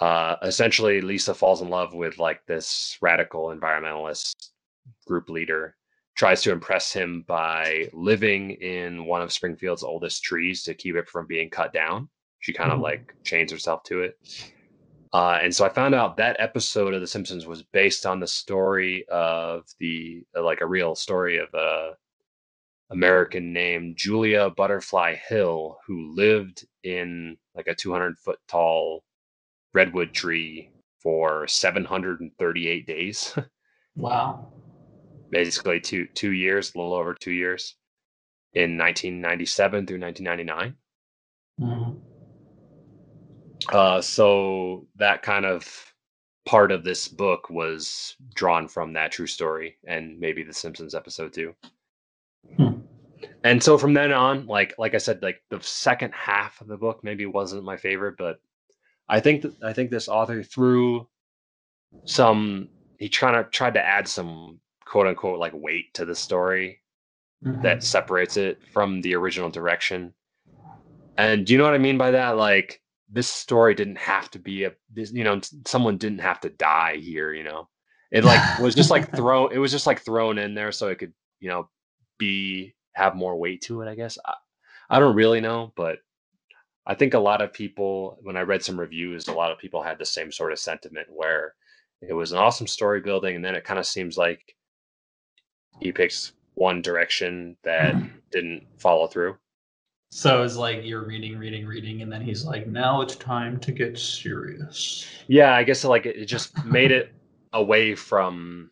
[0.00, 4.34] uh essentially Lisa falls in love with like this radical environmentalist
[5.06, 5.76] group leader,
[6.16, 11.08] tries to impress him by living in one of Springfield's oldest trees to keep it
[11.08, 12.08] from being cut down.
[12.40, 12.82] She kind of Mhm.
[12.82, 14.18] like chains herself to it.
[15.12, 18.26] Uh, and so I found out that episode of The Simpsons was based on the
[18.28, 21.96] story of the like a real story of a
[22.90, 29.04] American named Julia Butterfly Hill who lived in like a 200 foot tall
[29.72, 30.70] redwood tree
[31.02, 33.36] for 738 days,
[33.96, 34.52] Wow.
[35.30, 37.76] basically two two years, a little over two years,
[38.54, 40.76] in 1997 through 1999.
[41.60, 42.00] Mhm.
[43.72, 45.66] Uh, so that kind of
[46.46, 51.32] part of this book was drawn from that true story and maybe the Simpsons episode
[51.32, 51.54] too.
[52.56, 52.80] Hmm.
[53.44, 56.76] And so from then on, like like I said, like the second half of the
[56.78, 58.40] book maybe wasn't my favorite, but
[59.10, 61.08] I think that I think this author threw
[62.04, 66.80] some he trying to tried to add some quote unquote like weight to the story
[67.44, 67.62] Mhm.
[67.62, 70.12] that separates it from the original direction.
[71.16, 72.36] And do you know what I mean by that?
[72.36, 76.50] Like this story didn't have to be a this, you know, someone didn't have to
[76.50, 77.68] die here, you know.
[78.12, 80.98] It like was just like thrown it was just like thrown in there so it
[80.98, 81.68] could, you know,
[82.18, 84.18] be have more weight to it, I guess.
[84.24, 84.34] I,
[84.90, 85.98] I don't really know, but
[86.90, 89.80] I think a lot of people, when I read some reviews, a lot of people
[89.80, 91.54] had the same sort of sentiment where
[92.02, 94.56] it was an awesome story building, and then it kind of seems like
[95.78, 97.94] he picks one direction that
[98.32, 99.36] didn't follow through.
[100.10, 103.70] So it's like you're reading, reading, reading, and then he's like, "Now it's time to
[103.70, 107.14] get serious." Yeah, I guess like it just made it
[107.52, 108.68] away from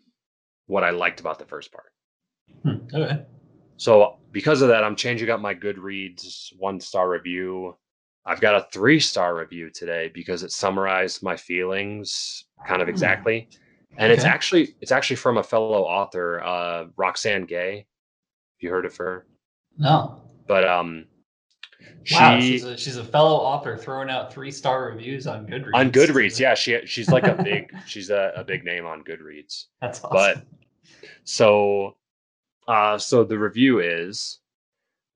[0.67, 1.93] what I liked about the first part.
[2.65, 3.23] Hmm, okay.
[3.77, 7.77] So because of that, I'm changing up my Goodreads one star review.
[8.29, 12.93] I've got a three star review today because it summarized my feelings kind of Hmm.
[12.93, 13.49] exactly.
[13.97, 17.79] And it's actually it's actually from a fellow author, uh, Roxane Gay.
[17.79, 19.27] Have you heard of her?
[19.79, 20.23] No.
[20.47, 21.07] But um
[22.05, 25.75] she wow, she's a, she's a fellow author throwing out three star reviews on Goodreads.
[25.75, 29.65] on Goodreads, yeah, she she's like a big she's a, a big name on Goodreads.
[29.81, 30.11] That's awesome.
[30.13, 30.47] But
[31.25, 31.97] so
[32.67, 34.41] uh so the review is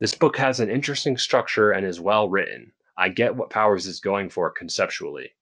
[0.01, 2.73] this book has an interesting structure and is well written.
[3.03, 5.33] I get what Powers is going for conceptually.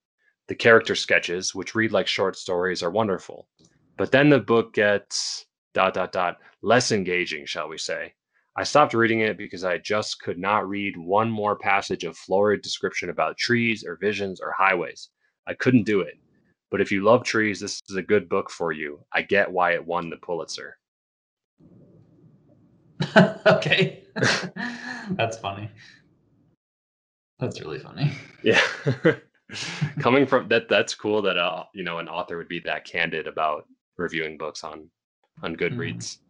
[0.48, 3.48] The character sketches, which read like short stories, are wonderful.
[3.98, 5.44] But then the book gets
[5.74, 8.14] dot dot dot less engaging, shall we say.
[8.56, 12.62] I stopped reading it because I just could not read one more passage of florid
[12.62, 15.10] description about trees or visions or highways.
[15.46, 16.14] I couldn't do it.
[16.70, 19.04] But if you love trees, this is a good book for you.
[19.12, 20.78] I get why it won the Pulitzer.
[23.46, 24.04] okay.
[25.10, 25.70] That's funny.
[27.40, 28.12] That's really funny.
[28.42, 28.62] Yeah.
[30.00, 33.26] Coming from that that's cool that uh you know an author would be that candid
[33.26, 33.66] about
[33.98, 34.88] reviewing books on
[35.42, 36.20] on Goodreads.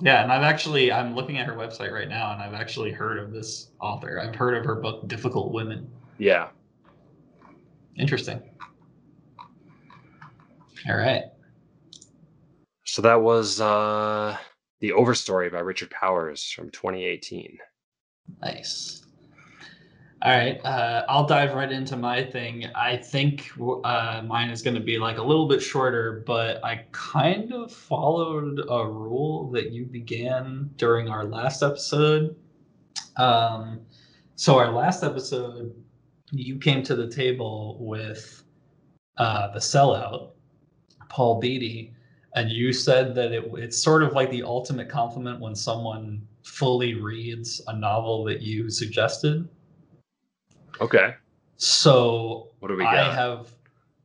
[0.00, 3.18] Yeah, and I've actually I'm looking at her website right now and I've actually heard
[3.18, 4.20] of this author.
[4.20, 5.90] I've heard of her book Difficult Women.
[6.18, 6.50] Yeah.
[7.96, 8.40] Interesting.
[10.88, 11.24] All right.
[12.84, 14.36] So that was uh
[14.80, 17.58] The Overstory by Richard Powers from 2018.
[18.40, 19.01] Nice.
[20.24, 22.66] All right, uh, I'll dive right into my thing.
[22.76, 26.84] I think uh, mine is going to be like a little bit shorter, but I
[26.92, 32.36] kind of followed a rule that you began during our last episode.
[33.16, 33.80] Um,
[34.36, 35.74] so, our last episode,
[36.30, 38.44] you came to the table with
[39.16, 40.30] uh, the sellout,
[41.08, 41.94] Paul Beatty,
[42.36, 46.94] and you said that it, it's sort of like the ultimate compliment when someone fully
[46.94, 49.48] reads a novel that you suggested.
[50.80, 51.14] Okay.
[51.56, 53.50] So What do we I have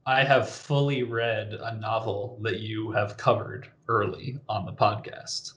[0.05, 5.53] I have fully read a novel that you have covered early on the podcast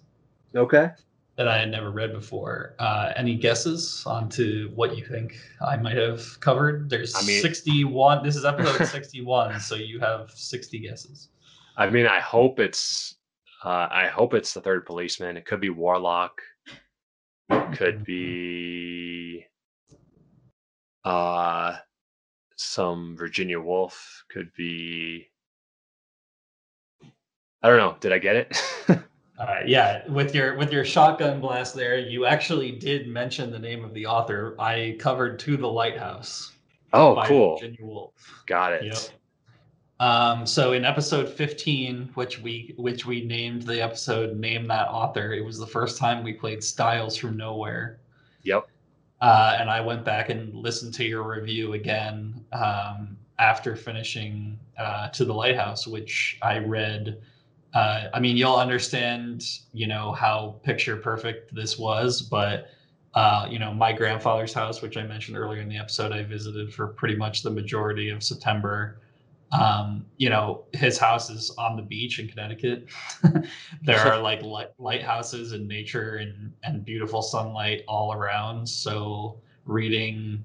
[0.57, 0.91] okay.
[1.37, 2.75] that I had never read before.
[2.81, 6.91] Uh, any guesses onto what you think I might have covered?
[6.91, 8.25] There's I mean- 61.
[8.25, 11.29] This is episode 61, so you have 60 guesses.
[11.77, 13.17] I mean, I hope it's
[13.65, 15.37] uh I hope it's the third policeman.
[15.37, 16.41] It could be Warlock.
[17.75, 19.47] Could be
[21.05, 21.77] uh
[22.57, 24.25] some Virginia Woolf.
[24.31, 25.31] Could be
[27.63, 27.97] I don't know.
[28.01, 28.63] Did I get it?
[28.89, 33.59] All right, yeah, with your with your shotgun blast there, you actually did mention the
[33.59, 34.57] name of the author.
[34.59, 36.53] I covered To the Lighthouse.
[36.93, 37.57] oh, by cool.
[37.59, 38.13] Virginia Woolf.
[38.47, 38.85] Got it.
[38.85, 38.97] Yep.
[40.01, 45.35] Um, so in episode 15, which we which we named the episode "Name That Author,"
[45.35, 48.01] it was the first time we played Styles from Nowhere.
[48.43, 48.69] Yep.
[49.21, 55.09] Uh, and I went back and listened to your review again um, after finishing uh,
[55.11, 57.21] "To the Lighthouse," which I read.
[57.75, 62.69] Uh, I mean, you'll understand, you know, how picture perfect this was, but
[63.15, 66.73] uh, you know, my grandfather's house, which I mentioned earlier in the episode, I visited
[66.73, 69.01] for pretty much the majority of September.
[69.53, 72.89] Um, you know, his house is on the beach in Connecticut.
[73.83, 78.69] there are like light- lighthouses and nature and and beautiful sunlight all around.
[78.69, 80.45] So reading,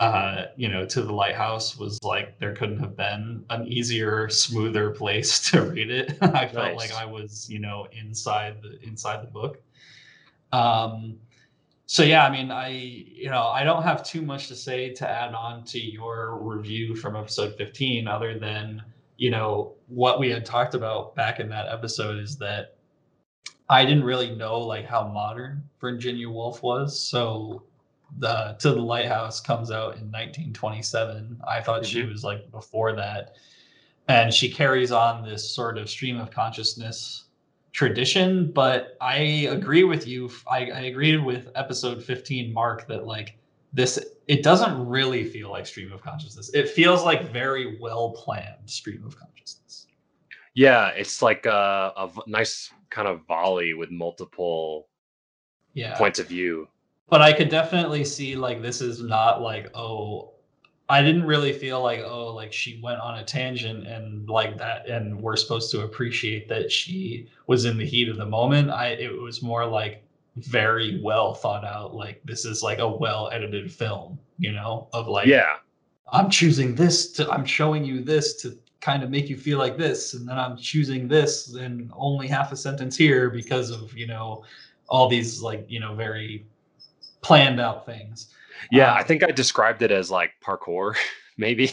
[0.00, 4.90] uh, you know, to the lighthouse was like there couldn't have been an easier, smoother
[4.90, 6.18] place to read it.
[6.20, 9.62] I felt like I was, you know, inside the inside the book.
[10.52, 11.18] Um,
[11.86, 15.08] so yeah, I mean, I you know I don't have too much to say to
[15.08, 18.82] add on to your review from episode 15, other than
[19.16, 22.76] you know what we had talked about back in that episode is that
[23.68, 26.98] I didn't really know like how modern Virginia Woolf was.
[27.00, 27.62] So
[28.18, 31.40] the To the Lighthouse comes out in 1927.
[31.46, 32.12] I thought she Mhm.
[32.12, 33.36] was like before that,
[34.08, 37.25] and she carries on this sort of stream of consciousness
[37.76, 39.16] tradition but i
[39.50, 40.30] agree with you.
[40.50, 43.36] I, I agreed with episode 15 mark that like
[43.74, 46.50] this it doesn't really feel like stream of consciousness.
[46.54, 49.86] It feels like very well planned stream of consciousness.
[50.54, 54.88] Yeah, it's like a nice kind of volley with multiple
[55.74, 55.98] yeah.
[55.98, 56.68] points of view.
[57.10, 60.32] but I could definitely see like this is not like oh
[60.88, 64.88] I didn't really feel like oh like she went on a tangent and like that
[64.88, 68.70] and we're supposed to appreciate that she was in the heat of the moment.
[68.70, 70.04] I it was more like
[70.36, 75.08] very well thought out like this is like a well edited film, you know, of
[75.08, 75.56] like yeah.
[76.12, 79.76] I'm choosing this to I'm showing you this to kind of make you feel like
[79.76, 84.06] this and then I'm choosing this and only half a sentence here because of, you
[84.06, 84.44] know,
[84.88, 86.46] all these like, you know, very
[87.22, 88.28] planned out things.
[88.70, 90.96] Yeah, Um, I think I described it as like parkour,
[91.36, 91.72] maybe.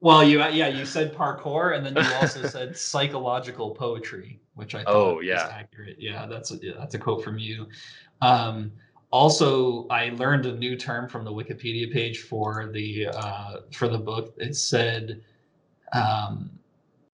[0.00, 4.84] Well, you yeah, you said parkour, and then you also said psychological poetry, which I
[4.84, 5.48] thought Oh, was yeah.
[5.52, 5.96] accurate.
[5.98, 7.66] Yeah, that's a, yeah, that's a quote from you.
[8.22, 8.72] Um,
[9.10, 13.98] also, I learned a new term from the Wikipedia page for the uh, for the
[13.98, 14.32] book.
[14.38, 15.20] It said
[15.92, 16.50] um,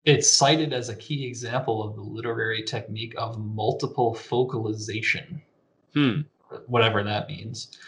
[0.04, 5.42] it's cited as a key example of the literary technique of multiple focalization
[5.94, 6.20] Hmm.
[6.66, 7.78] whatever that means.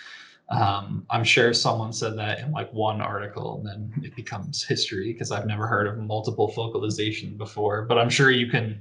[0.51, 5.13] Um, I'm sure someone said that in like one article and then it becomes history
[5.13, 7.83] because I've never heard of multiple focalization before.
[7.83, 8.81] But I'm sure you can,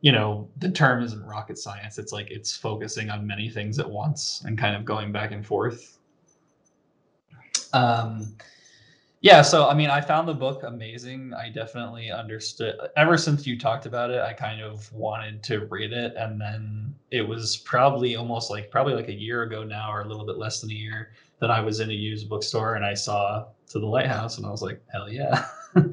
[0.00, 1.98] you know, the term isn't rocket science.
[1.98, 5.46] It's like it's focusing on many things at once and kind of going back and
[5.46, 5.98] forth.
[7.72, 8.34] Um,
[9.22, 11.34] yeah, so I mean, I found the book amazing.
[11.34, 12.76] I definitely understood.
[12.96, 16.94] Ever since you talked about it, I kind of wanted to read it, and then
[17.10, 20.38] it was probably almost like probably like a year ago now, or a little bit
[20.38, 23.78] less than a year, that I was in a used bookstore and I saw To
[23.78, 25.46] the Lighthouse, and I was like, hell yeah.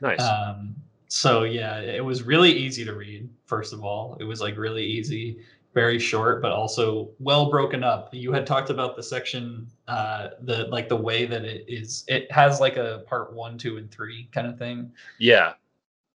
[0.00, 0.20] Nice.
[0.20, 0.76] Um,
[1.08, 3.28] so yeah, it was really easy to read.
[3.46, 5.38] First of all, it was like really easy,
[5.74, 8.14] very short, but also well broken up.
[8.14, 12.04] You had talked about the section, uh, the like the way that it is.
[12.08, 15.54] It has like a part one, two, and three kind of thing, yeah.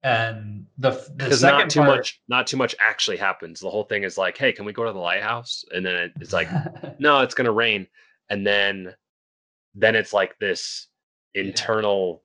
[0.03, 3.59] and the the Because second not too part, much not too much actually happens.
[3.59, 5.65] The whole thing is like, hey, can we go to the lighthouse?
[5.71, 6.49] And then it's like,
[6.99, 7.87] no, it's gonna rain.
[8.29, 8.95] And then
[9.75, 10.87] then it's like this
[11.33, 12.23] internal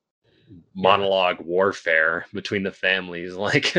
[0.75, 3.35] monologue warfare between the families.
[3.37, 3.75] Like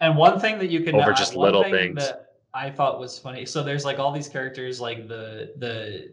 [0.00, 1.96] And one thing that you can Over just little things.
[1.96, 2.27] that
[2.58, 3.46] I thought was funny.
[3.46, 6.10] So there's like all these characters, like the the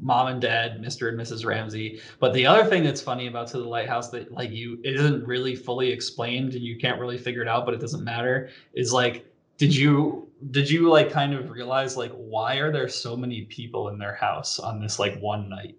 [0.00, 1.10] mom and dad, Mr.
[1.10, 1.44] and Mrs.
[1.44, 2.00] Ramsay.
[2.18, 5.26] But the other thing that's funny about To the Lighthouse that like you it isn't
[5.26, 8.92] really fully explained and you can't really figure it out, but it doesn't matter, is
[8.92, 9.26] like
[9.58, 13.88] did you did you like kind of realize like why are there so many people
[13.90, 15.76] in their house on this like one night?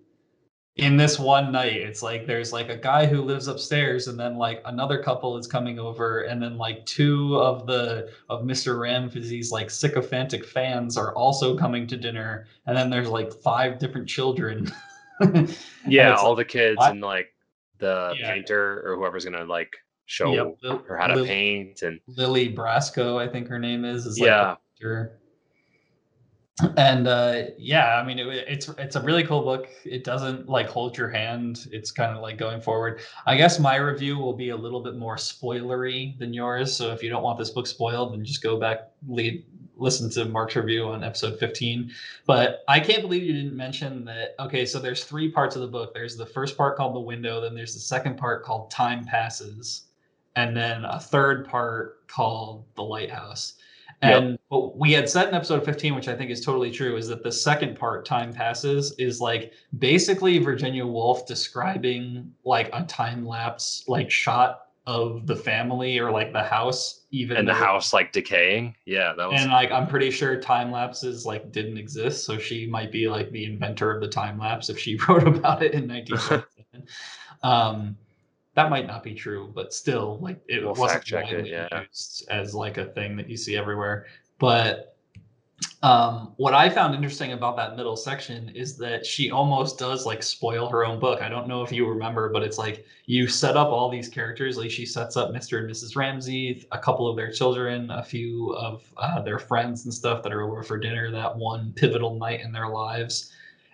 [0.75, 4.37] In this one night it's like there's like a guy who lives upstairs and then
[4.37, 9.51] like another couple is coming over and then like two of the of mr ramsay's
[9.51, 14.65] like sycophantic fans are also coming to dinner and then there's like five different children
[15.87, 17.27] yeah, all the kids and like
[17.77, 18.33] the Yeah.
[18.33, 23.27] painter or whoever's gonna like show Yep, her how to paint and lily briscoe i
[23.27, 24.55] think her name is is like yeah.
[26.77, 29.67] And uh yeah i mean it, it's it's a really cool book.
[29.85, 31.65] It doesn't like hold your hand.
[31.71, 33.01] It's kind of like going forward.
[33.25, 36.75] I guess my review will be a little bit more spoilery than yours.
[36.75, 39.43] So if you don't want this book spoiled then just go back lead
[39.75, 41.91] listen to mark's review on episode 15
[42.27, 45.67] but i can't believe you didn't mention that okay so there's three parts of the
[45.67, 45.95] book.
[45.95, 49.85] There's the first part called the window then there's the second part called time passes
[50.35, 53.55] and then a third part called the lighthouse
[54.03, 54.21] Yep.
[54.21, 57.07] and what we had said in episode 15, which I think is totally true, is
[57.07, 63.25] that the second part, Time Passes, is like basically Virginia Woolf describing like a time
[63.25, 68.11] lapse like shot of the family or like the house, even And the house like
[68.11, 68.75] decaying.
[68.85, 72.67] Yeah, that was And like I'm pretty sure time lapses like didn't exist, so she
[72.67, 75.87] might be like the inventor of the time lapse if she wrote about it in
[75.87, 76.87] 1927.
[77.43, 77.95] um,
[78.55, 81.81] that might not be true, but still, like it We'll wasn't check it, widely yeah.
[81.81, 84.05] used as like a thing that you see everywhere.
[84.39, 84.93] But
[85.81, 90.21] um, what I found interesting about that middle section is that she almost does like
[90.21, 91.21] spoil her own book.
[91.21, 94.57] I don't know if you remember, but it's like you set up all these characters.
[94.57, 95.59] Like she sets up Mr.
[95.59, 95.95] and Mrs.
[95.95, 100.31] Ramsay, a couple of their children, a few of uh, their friends and stuff that
[100.31, 103.31] are over for dinner that one pivotal night in their lives.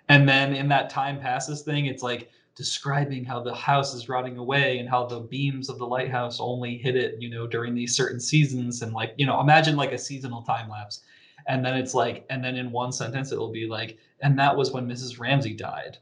[0.07, 4.35] And then in that time passes thing, it's like describing how the house is rotting
[4.35, 7.95] away and how the beams of the lighthouse only hit it, you know, during these
[7.95, 8.81] certain seasons.
[8.81, 10.99] And like, you know, imagine like a seasonal time lapse.
[11.47, 14.71] And then it's like, and then in one sentence, it'll be like, and that was
[14.73, 15.21] when Mrs.
[15.21, 15.99] Ramsay died.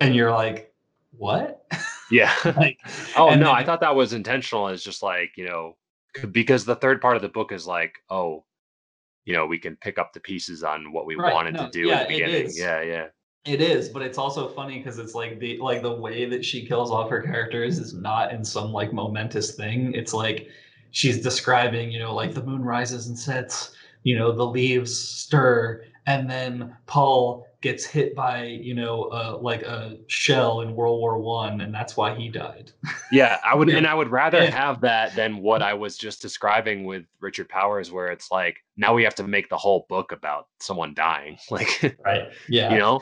[0.00, 0.72] And you're like,
[1.10, 1.70] what?
[2.10, 2.32] yeah.
[2.56, 2.78] like,
[3.18, 5.76] oh no, then I thought that was intentional It's just like, you know,
[6.32, 8.46] because the third part of the book is like, oh,
[9.26, 11.70] you know, we can pick up the pieces on what we Right, wanted no, to
[11.70, 12.50] do yeah, in the beginning.
[12.54, 13.06] Yeah, yeah.
[13.46, 16.66] It is, but it's also funny because it's like the like the way that she
[16.66, 19.92] kills off her characters is not in some like momentous thing.
[19.94, 20.48] It's like
[20.90, 25.84] she's describing, you know, like the moon rises and sets, you know, the leaves stir,
[26.06, 31.18] and then Paul gets hit by you know uh, like a shell in World War
[31.18, 32.72] One, and that's why he died.
[33.12, 33.76] Yeah, I would, Yeah.
[33.76, 34.50] and I would rather Yeah.
[34.50, 38.94] have that than what I was just describing with Richard Powers, where it's like now
[38.94, 42.24] we have to make the whole book about someone dying, like Right.
[42.48, 42.72] Yeah.
[42.72, 43.00] you know.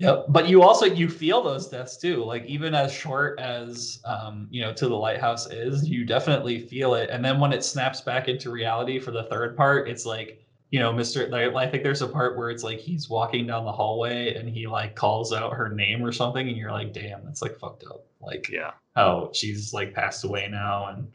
[0.00, 0.26] Yep.
[0.30, 2.24] But you also you feel those deaths too.
[2.24, 6.94] Like even as short as um, you know, to the lighthouse is, you definitely feel
[6.94, 7.10] it.
[7.10, 10.80] And then when it snaps back into reality for the third part, it's like, you
[10.80, 11.28] know, Mr.
[11.30, 14.48] Like, I think there's a part where it's like he's walking down the hallway and
[14.48, 17.84] he like calls out her name or something, and you're like, damn, that's like fucked
[17.84, 18.06] up.
[18.22, 21.08] Like Yeah, how she's like passed away now and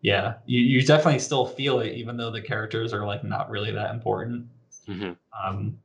[0.00, 3.70] yeah, you, you definitely still feel it, even though the characters are like not really
[3.72, 4.46] that important.
[4.86, 5.12] hmm
[5.42, 5.78] Um,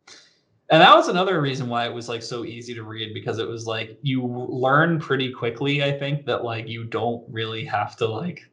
[0.70, 3.48] and that was another reason why it was like so easy to read because it
[3.48, 5.84] was like you learn pretty quickly.
[5.84, 8.48] I think that like you don't really have to like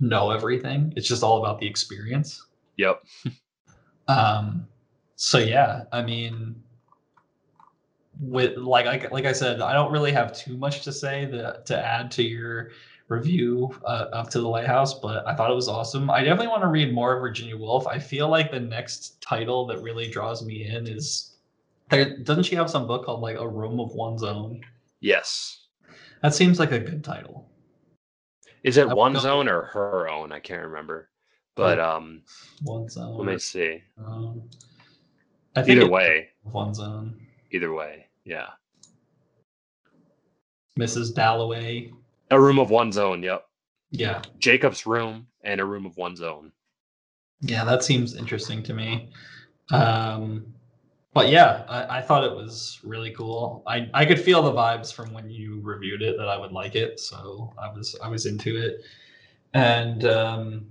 [0.00, 0.92] know everything.
[0.96, 2.44] It's just all about the experience.
[2.76, 3.02] yep.
[4.06, 4.66] Um,
[5.16, 6.56] so yeah, I mean,
[8.20, 11.66] with like I, like I said, I don't really have too much to say that
[11.66, 12.70] to add to your
[13.08, 16.10] review uh, up to the lighthouse, but I thought it was awesome.
[16.10, 17.86] I definitely want to read more of Virginia Woolf.
[17.86, 21.33] I feel like the next title that really draws me in is
[21.90, 22.18] there.
[22.18, 24.60] Doesn't she have some book called like A Room of One's Own?
[25.00, 25.66] Yes.
[26.22, 27.50] That seems like a good title.
[28.62, 30.32] Is it I one don't- zone or her own?
[30.32, 31.10] I can't remember.
[31.56, 32.22] But um,
[32.64, 33.16] One's Own.
[33.18, 33.80] let me see.
[34.04, 34.42] Um,
[35.54, 37.20] I think Either way, One's Own.
[37.52, 38.48] either way, yeah.
[40.78, 41.14] Mrs.
[41.14, 41.92] Dalloway.
[42.30, 43.22] A room of one's own.
[43.22, 43.46] Yep.
[43.92, 44.22] Yeah.
[44.40, 46.50] Jacob's room and a room of one's own.
[47.40, 49.10] Yeah, that seems interesting to me.
[49.70, 50.53] Um,
[51.14, 53.62] but yeah, I, I thought it was really cool.
[53.66, 56.74] I, I could feel the vibes from when you reviewed it that I would like
[56.74, 58.82] it, so I was I was into it.
[59.54, 60.66] And um,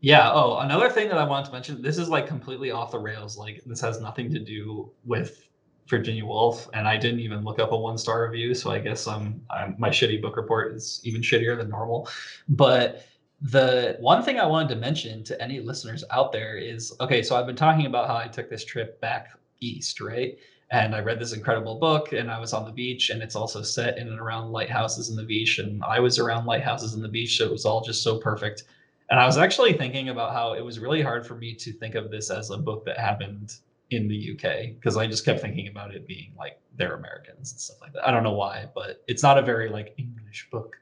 [0.00, 1.82] yeah, oh, another thing that I wanted to mention.
[1.82, 3.36] This is like completely off the rails.
[3.36, 5.48] Like this has nothing to do with
[5.88, 8.54] Virginia Woolf, and I didn't even look up a one star review.
[8.54, 12.08] So I guess I'm, I'm my shitty book report is even shittier than normal.
[12.48, 13.04] But
[13.40, 17.36] the one thing I wanted to mention to any listeners out there is okay, so
[17.36, 19.28] I've been talking about how I took this trip back
[19.60, 20.36] east, right?
[20.70, 23.62] And I read this incredible book and I was on the beach and it's also
[23.62, 25.58] set in and around lighthouses in the beach.
[25.58, 27.38] And I was around lighthouses in the beach.
[27.38, 28.64] So it was all just so perfect.
[29.08, 31.94] And I was actually thinking about how it was really hard for me to think
[31.94, 33.54] of this as a book that happened
[33.90, 37.60] in the UK because I just kept thinking about it being like they're Americans and
[37.60, 38.06] stuff like that.
[38.06, 40.76] I don't know why, but it's not a very like English book,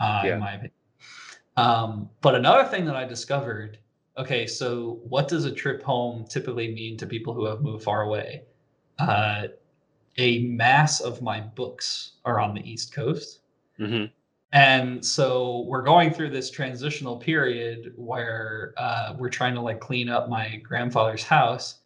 [0.00, 0.34] uh, Yeah.
[0.34, 0.72] in my opinion.
[1.56, 3.78] Um, but another thing that I discovered
[4.18, 8.02] okay, so what does a trip home typically mean to people who have moved far
[8.02, 8.42] away?
[8.98, 9.44] Uh,
[10.18, 13.40] a mass of my books are on the East Coast.
[13.78, 14.04] hmm
[14.52, 20.08] And so we're going through this transitional period where uh, we're trying to like clean
[20.08, 21.78] up my grandfather's house.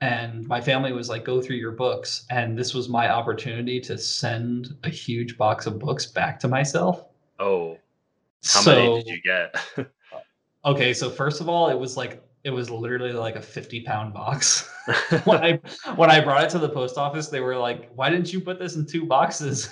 [0.00, 2.26] And my family was like, go through your books.
[2.30, 7.04] And this was my opportunity to send a huge box of books back to myself.
[7.38, 7.78] Oh,
[8.44, 9.90] how so, many did you get?
[10.64, 14.12] okay, so first of all, it was like, it was literally like a 50 pound
[14.12, 14.68] box.
[15.24, 15.60] when I
[15.96, 18.58] when I brought it to the post office, they were like, "Why didn't you put
[18.58, 19.70] this in two boxes?"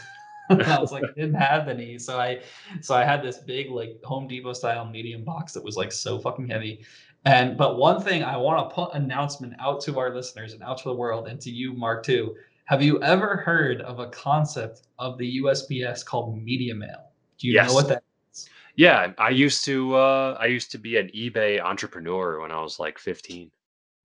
[0.49, 2.41] I was like, "I didn't have any." So I
[2.81, 6.19] so I had this big like Home Depot style medium box that was like so
[6.19, 6.85] fucking heavy.
[7.25, 10.79] And but one thing I want to put announcement out to our listeners and out
[10.79, 12.35] to the world and to you, Mark, too.
[12.65, 17.11] Have you ever heard of a concept of the USPS called media mail?
[17.39, 17.69] Do you Yes.
[17.69, 18.02] know what that?
[18.77, 19.95] Yeah, I used to.
[19.95, 23.51] Uh, I used to be an eBay entrepreneur when I was like 15.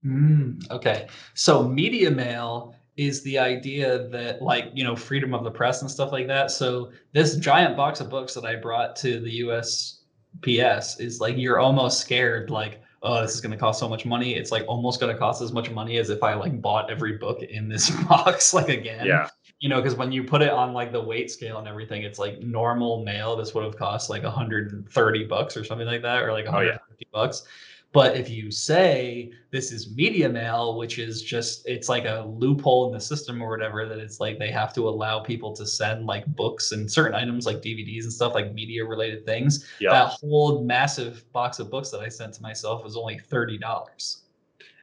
[0.04, 1.08] Mm, okay.
[1.34, 5.90] So media mail is the idea that like, you know, freedom of the press and
[5.90, 6.50] stuff like that.
[6.50, 11.60] So this giant box of books that I brought to the USPS is like you're
[11.60, 14.34] almost scared like, oh, this is going to cost so much money.
[14.34, 17.18] It's like almost going to cost as much money as if I like bought every
[17.18, 19.06] book in this box like again.
[19.06, 19.28] Yeah,
[19.60, 22.18] You know, because when you put it on like the weight scale and everything, it's
[22.18, 23.36] like normal mail.
[23.36, 26.78] This would have cost like 130 bucks or something like that, or like Oh, yeah.
[26.78, 27.42] 150 bucks.
[27.90, 32.86] But if you say this is media mail, which is just it's like a loophole
[32.86, 36.04] in the system or whatever, that it's like they have to allow people to send
[36.06, 39.66] like books and certain items like DVDs and stuff like media related things.
[39.80, 43.56] yeah, That whole massive box of books that I sent to myself was only thirty
[43.58, 44.24] dollars.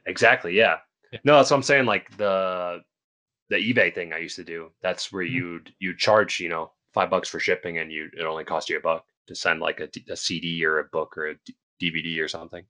[0.06, 0.52] exactly.
[0.54, 0.78] Yeah.
[1.12, 1.20] Yeah.
[1.24, 1.86] No, that's what I'm saying.
[1.86, 2.82] Like the
[3.48, 4.72] the eBay thing I used to do.
[4.82, 5.32] That's where Mhm.
[5.32, 8.78] you'd you charge you know five bucks for shipping, and you it only cost you
[8.78, 11.36] a buck to send like a, a CD or a book or a
[11.80, 12.66] DVD or something.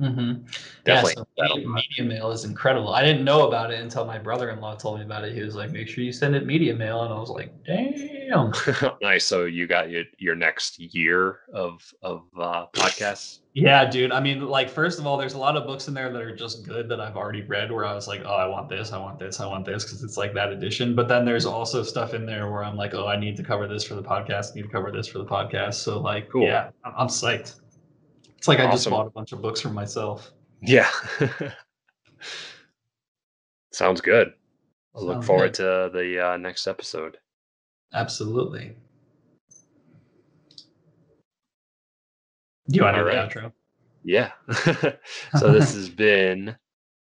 [0.00, 0.44] Mm-hmm.
[0.84, 1.24] Definitely.
[1.36, 2.92] Yeah, so media, media mail is incredible.
[2.92, 5.34] I didn't know about it until my brother-in-law told me about it.
[5.34, 8.52] He was like, "Make sure you send it media mail," and I was like, "Damn."
[9.02, 9.24] nice.
[9.24, 13.40] So you got your your next year of of uh, podcasts.
[13.54, 14.12] Yeah, dude.
[14.12, 16.34] I mean, like, first of all, there's a lot of books in there that are
[16.34, 17.70] just good that I've already read.
[17.70, 18.92] Where I was like, "Oh, I want this.
[18.92, 19.38] I want this.
[19.38, 20.96] I want this," because it's like that edition.
[20.96, 23.68] But then there's also stuff in there where I'm like, "Oh, I need to cover
[23.68, 24.52] this for the podcast.
[24.52, 26.46] I need to cover this for the podcast." So like, cool.
[26.46, 27.60] yeah, I'm psyched.
[28.42, 28.70] It's like awesome.
[28.70, 30.32] I just bought a bunch of books for myself.
[30.62, 30.90] Yeah.
[33.72, 34.32] Sounds good.
[34.96, 35.90] I look forward good.
[35.92, 37.18] to the uh, next episode.
[37.94, 38.74] Absolutely.
[42.66, 43.32] Do you want to do right.
[43.32, 43.52] the outro?
[44.02, 44.32] Yeah.
[45.38, 46.56] so this has been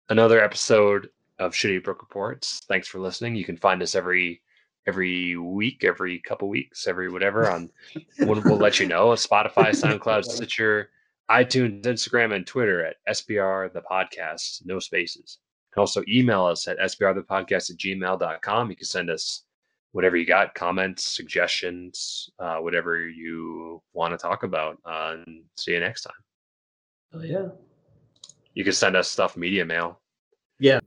[0.10, 2.64] another episode of Shitty Book Reports.
[2.68, 3.36] Thanks for listening.
[3.36, 4.42] You can find us every
[4.88, 7.70] every week, every couple weeks, every whatever on
[8.18, 9.10] we'll, we'll let you know.
[9.10, 10.90] Spotify, SoundCloud, Stitcher,
[11.30, 15.40] iTunes, Instagram, and Twitter at SBR the podcast, no spaces.
[15.70, 18.70] You can also email us at sbrthepodcast at gmail.com.
[18.70, 19.44] You can send us
[19.92, 24.78] whatever you got, comments, suggestions, uh, whatever you want to talk about.
[24.86, 26.14] Uh, and see you next time.
[27.14, 27.48] Oh, yeah.
[28.54, 30.02] You can send us stuff media mail.
[30.60, 30.80] Yeah.